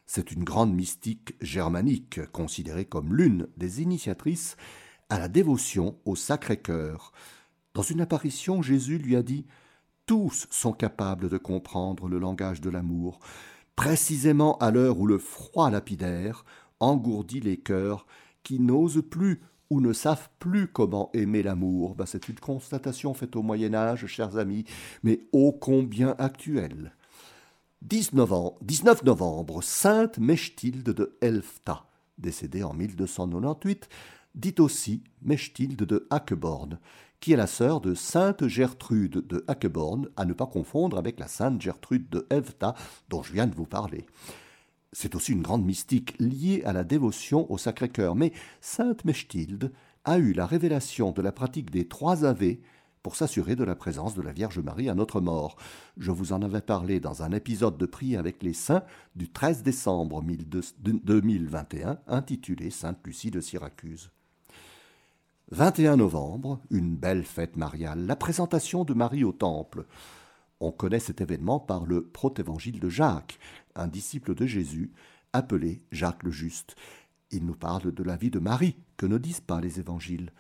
[0.05, 4.59] C'est une grande mystique germanique, considérée comme l'une des initiatrices
[5.09, 7.13] à la dévotion au Sacré-Cœur.
[7.73, 9.47] Dans une apparition, Jésus lui a dit
[10.09, 13.21] Tous sont capables de comprendre le langage de l'amour,
[13.77, 16.47] précisément à l'heure où le froid lapidaire
[16.81, 18.07] engourdit les cœurs
[18.43, 21.95] qui n'osent plus ou ne savent plus comment aimer l'amour.
[21.95, 24.65] Ben, c'est une constatation faite au Moyen Âge, chers amis,
[25.03, 26.97] mais ô combien actuelle.
[27.83, 31.85] 19 novembre, Sainte Mechtilde de Elfta,
[32.17, 33.91] décédée en 1298,
[34.39, 36.79] dit aussi Mechtilde de Hackeborn,
[37.21, 41.27] qui est la sœur de Sainte Gertrude de Hackeborn, à ne pas confondre avec la
[41.27, 42.75] Sainte Gertrude de Elfta
[43.09, 44.07] dont je viens de vous parler.
[44.93, 49.73] C'est aussi une grande mystique liée à la dévotion au Sacré-Cœur, mais Sainte Mechtilde
[50.05, 52.57] a eu la révélation de la pratique des trois Ave
[53.03, 55.57] pour s'assurer de la présence de la Vierge Marie à notre mort.
[55.97, 58.85] Je vous en avais parlé dans un épisode de Prier avec les saints
[59.17, 64.11] du 13 décembre 2021 intitulé Sainte Lucie de Syracuse.
[65.51, 69.87] 21 novembre, une belle fête mariale, la présentation de Marie au Temple.
[70.61, 73.39] On connaît cet événement par le protévangile de Jacques,
[73.75, 74.93] un disciple de Jésus,
[75.33, 76.77] appelé Jacques le Juste.
[77.31, 80.33] Il nous parle de la vie de Marie, que ne disent pas les évangiles.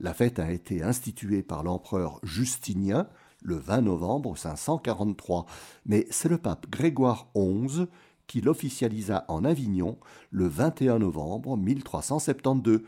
[0.00, 3.06] La fête a été instituée par l'empereur Justinien
[3.42, 5.46] le 20 novembre 543,
[5.86, 7.86] mais c'est le pape Grégoire XI
[8.26, 9.98] qui l'officialisa en Avignon
[10.30, 12.82] le 21 novembre 1372,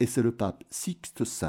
[0.00, 1.48] et c'est le pape Sixte V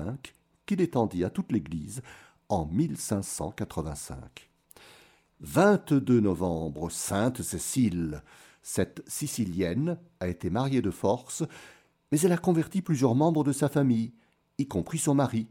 [0.65, 2.01] qui l'étendit à toute l'Église
[2.49, 4.49] en 1585.
[5.41, 8.21] 22 novembre, Sainte Cécile.
[8.61, 11.43] Cette Sicilienne a été mariée de force,
[12.11, 14.13] mais elle a converti plusieurs membres de sa famille,
[14.57, 15.47] y compris son mari.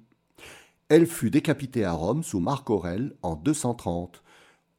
[0.88, 4.22] Elle fut décapitée à Rome sous Marc Aurèle en 230.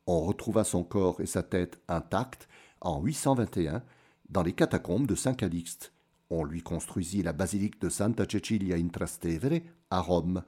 [0.07, 2.47] On retrouva son corps et sa tête intacts
[2.81, 3.83] en 821
[4.29, 5.94] dans les catacombes de Saint-Calixte.
[6.29, 10.43] On lui construisit la basilique de Santa Cecilia in Trastevere à Rome.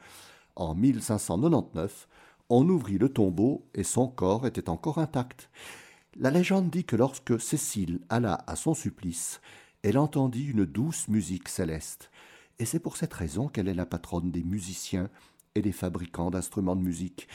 [0.55, 2.07] En 1599,
[2.49, 5.49] on ouvrit le tombeau et son corps était encore intact.
[6.15, 9.39] La légende dit que lorsque Cécile alla à son supplice,
[9.83, 12.09] elle entendit une douce musique céleste
[12.59, 15.09] et c'est pour cette raison qu'elle est la patronne des musiciens
[15.55, 17.27] et des fabricants d'instruments de musique,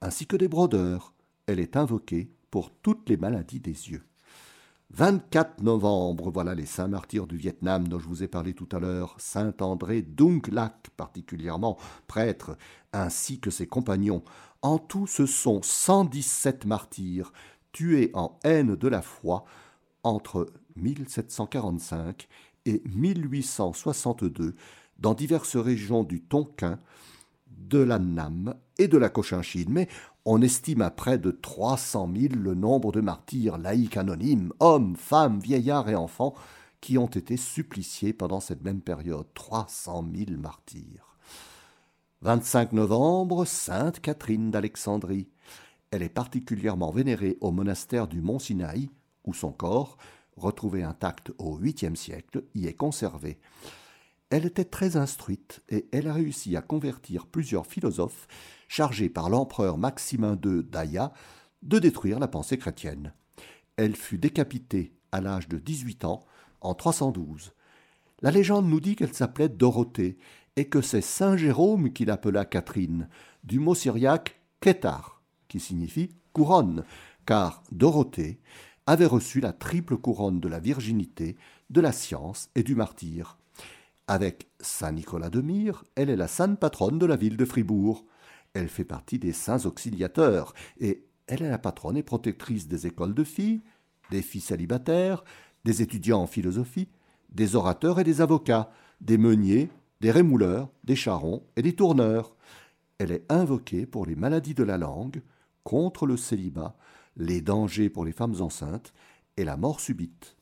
[0.00, 1.14] ainsi que des brodeurs.
[1.46, 4.02] Elle est invoquée pour toutes les maladies des yeux.
[4.90, 8.78] 24 novembre, voilà les saints martyrs du Vietnam dont je vous ai parlé tout à
[8.78, 12.56] l'heure, Saint André Dung Lac particulièrement, prêtre,
[12.92, 14.22] ainsi que ses compagnons.
[14.62, 17.32] En tout, ce sont 117 martyrs
[17.72, 19.44] tués en haine de la foi
[20.04, 22.28] entre 1745
[22.66, 24.54] et 1862
[24.98, 26.78] dans diverses régions du Tonkin,
[27.68, 29.88] de la Nam et de la Cochinchine, mais
[30.24, 35.38] on estime à près de 300 000 le nombre de martyrs laïcs anonymes, hommes, femmes,
[35.38, 36.34] vieillards et enfants,
[36.80, 39.26] qui ont été suppliciés pendant cette même période.
[39.34, 41.16] 300 000 martyrs.
[42.22, 45.28] 25 novembre, Sainte Catherine d'Alexandrie.
[45.90, 48.90] Elle est particulièrement vénérée au monastère du Mont Sinaï,
[49.24, 49.98] où son corps,
[50.36, 53.38] retrouvé intact au 8e siècle, y est conservé.
[54.34, 58.26] Elle était très instruite et elle a réussi à convertir plusieurs philosophes
[58.66, 61.12] chargés par l'empereur Maximin II d'Aya
[61.62, 63.12] de détruire la pensée chrétienne.
[63.76, 66.24] Elle fut décapitée à l'âge de 18 ans
[66.62, 67.52] en 312.
[68.22, 70.18] La légende nous dit qu'elle s'appelait Dorothée
[70.56, 73.08] et que c'est Saint Jérôme qui l'appela Catherine,
[73.44, 76.82] du mot syriaque Ketar, qui signifie couronne,
[77.24, 78.40] car Dorothée
[78.88, 81.36] avait reçu la triple couronne de la virginité,
[81.70, 83.38] de la science et du martyr.
[84.06, 88.04] Avec Saint Nicolas de Myre, elle est la sainte patronne de la ville de Fribourg.
[88.52, 93.14] Elle fait partie des saints auxiliateurs et elle est la patronne et protectrice des écoles
[93.14, 93.62] de filles,
[94.10, 95.24] des filles célibataires,
[95.64, 96.88] des étudiants en philosophie,
[97.30, 99.70] des orateurs et des avocats, des meuniers,
[100.02, 102.36] des rémouleurs, des charrons et des tourneurs.
[102.98, 105.22] Elle est invoquée pour les maladies de la langue,
[105.62, 106.76] contre le célibat,
[107.16, 108.92] les dangers pour les femmes enceintes
[109.38, 110.36] et la mort subite.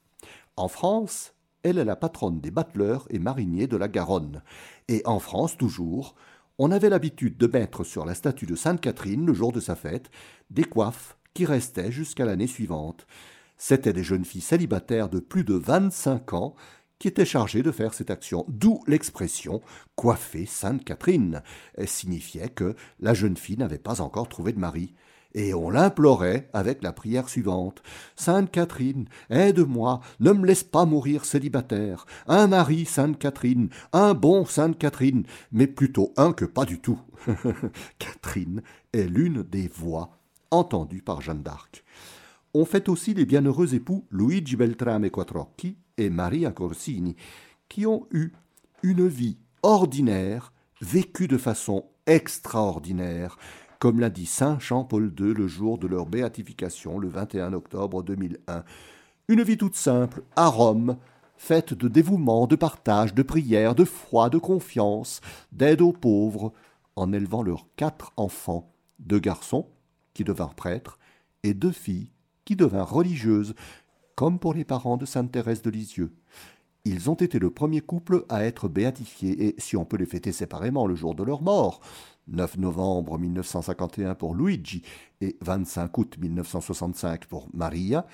[0.56, 1.32] En France,
[1.62, 4.42] elle est la patronne des bateleurs et mariniers de la Garonne.
[4.88, 6.14] Et en France, toujours,
[6.58, 9.74] on avait l'habitude de mettre sur la statue de Sainte Catherine, le jour de sa
[9.74, 10.10] fête,
[10.50, 13.06] des coiffes qui restaient jusqu'à l'année suivante.
[13.56, 16.54] C'étaient des jeunes filles célibataires de plus de 25 ans
[16.98, 19.60] qui étaient chargées de faire cette action, d'où l'expression
[19.96, 21.42] coiffer Sainte Catherine.
[21.74, 24.94] Elle signifiait que la jeune fille n'avait pas encore trouvé de mari
[25.34, 27.82] et on l'implorait avec la prière suivante.
[28.16, 32.06] Sainte Catherine, aide-moi, ne me laisse pas mourir célibataire.
[32.26, 37.00] Un mari, Sainte Catherine, un bon Sainte Catherine, mais plutôt un que pas du tout.
[37.98, 38.62] Catherine
[38.92, 40.18] est l'une des voix
[40.50, 41.84] entendues par Jeanne d'Arc.
[42.54, 47.16] On fait aussi les bienheureux époux Luigi Beltrame Quattrocchi et Maria Corsini,
[47.68, 48.32] qui ont eu
[48.82, 50.52] une vie ordinaire,
[50.82, 53.38] vécue de façon extraordinaire,
[53.82, 58.62] comme l'a dit Saint Jean-Paul II le jour de leur béatification le 21 octobre 2001.
[59.26, 60.98] Une vie toute simple, à Rome,
[61.36, 65.20] faite de dévouement, de partage, de prière, de foi, de confiance,
[65.50, 66.52] d'aide aux pauvres,
[66.94, 69.66] en élevant leurs quatre enfants, deux garçons,
[70.14, 71.00] qui devinrent prêtres,
[71.42, 72.12] et deux filles,
[72.44, 73.56] qui devinrent religieuses,
[74.14, 76.14] comme pour les parents de Sainte Thérèse de Lisieux.
[76.84, 80.30] Ils ont été le premier couple à être béatifiés, et si on peut les fêter
[80.30, 81.80] séparément le jour de leur mort,
[82.32, 84.82] 9 novembre 1951 pour Luigi
[85.20, 88.06] et 25 août 1965 pour Maria,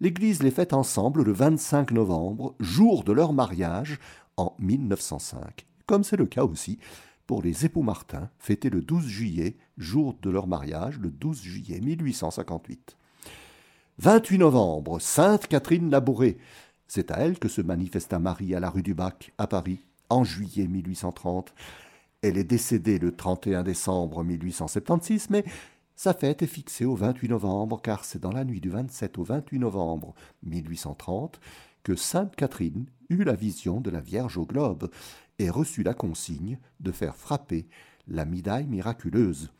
[0.00, 3.98] l'Église les fête ensemble le 25 novembre, jour de leur mariage,
[4.36, 6.78] en 1905, comme c'est le cas aussi
[7.26, 11.80] pour les époux Martin, fêtés le 12 juillet, jour de leur mariage, le 12 juillet
[11.80, 12.96] 1858.
[13.98, 16.36] 28 novembre, Sainte Catherine Labouré.
[16.86, 19.78] C'est à elle que se manifesta Marie à la rue du Bac, à Paris,
[20.10, 21.54] en juillet 1830.
[22.24, 25.44] Elle est décédée le 31 décembre 1876, mais
[25.94, 29.24] sa fête est fixée au 28 novembre, car c'est dans la nuit du 27 au
[29.24, 31.38] 28 novembre 1830
[31.82, 34.90] que Sainte Catherine eut la vision de la Vierge au globe
[35.38, 37.66] et reçut la consigne de faire frapper
[38.08, 39.52] la médaille miraculeuse.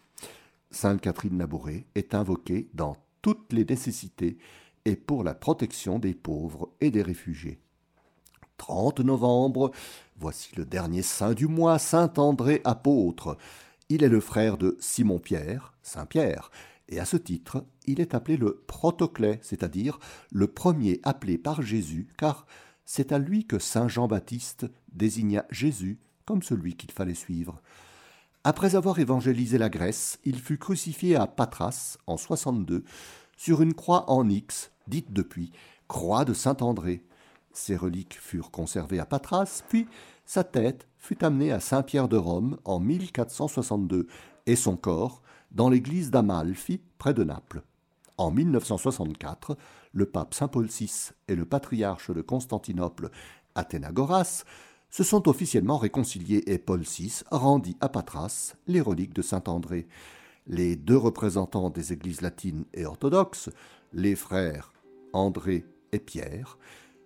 [0.71, 4.39] Sainte Catherine Labouré est invoquée dans toutes les nécessités
[4.87, 7.61] et pour la protection des pauvres et des réfugiés.
[8.57, 9.73] 30 novembre,
[10.19, 13.37] voici le dernier saint du mois, Saint André apôtre.
[13.89, 16.51] Il est le frère de Simon-Pierre, Saint Pierre,
[16.89, 19.99] et à ce titre, il est appelé le protoclé, c'est-à-dire
[20.31, 22.47] le premier appelé par Jésus, car
[22.85, 27.61] c'est à lui que Saint Jean-Baptiste désigna Jésus comme celui qu'il fallait suivre.
[28.45, 32.85] Après avoir évangélisé la Grèce, il fut crucifié à Patras en 62
[33.37, 35.51] sur une croix en X, dite depuis
[35.89, 37.05] croix de Saint André.
[37.55, 39.87] Ses reliques furent conservées à Patras, puis
[40.27, 44.09] sa tête fut amenée à Saint-Pierre de Rome en 1462
[44.47, 47.63] et son corps dans l'église d'Amalfi, près de Naples.
[48.19, 49.57] En 1964,
[49.93, 53.11] le pape Saint Paul VI et le patriarche de Constantinople,
[53.55, 54.45] Athénagoras,
[54.91, 59.87] se sont officiellement réconciliés et Paul VI rendit à Patras les reliques de Saint André.
[60.49, 63.51] Les deux représentants des églises latines et orthodoxes,
[63.93, 64.73] les frères
[65.13, 66.59] André et Pierre,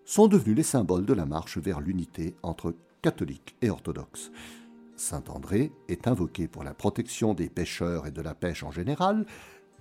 [0.09, 4.33] sont devenus les symboles de la marche vers l'unité entre catholiques et orthodoxes.
[4.97, 9.27] Saint André est invoqué pour la protection des pêcheurs et de la pêche en général,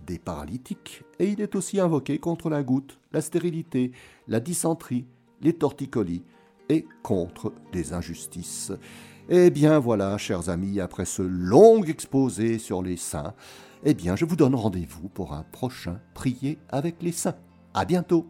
[0.05, 3.93] des paralytiques, et il est aussi invoqué contre la goutte, la stérilité,
[4.27, 5.05] la dysenterie,
[5.41, 6.25] les torticolis
[6.67, 8.73] et contre les injustices.
[9.29, 13.33] Eh bien voilà, chers amis, après ce long exposé sur les saints,
[13.85, 17.37] eh bien je vous donne rendez-vous pour un prochain Prier avec les saints.
[17.73, 18.27] À bientôt!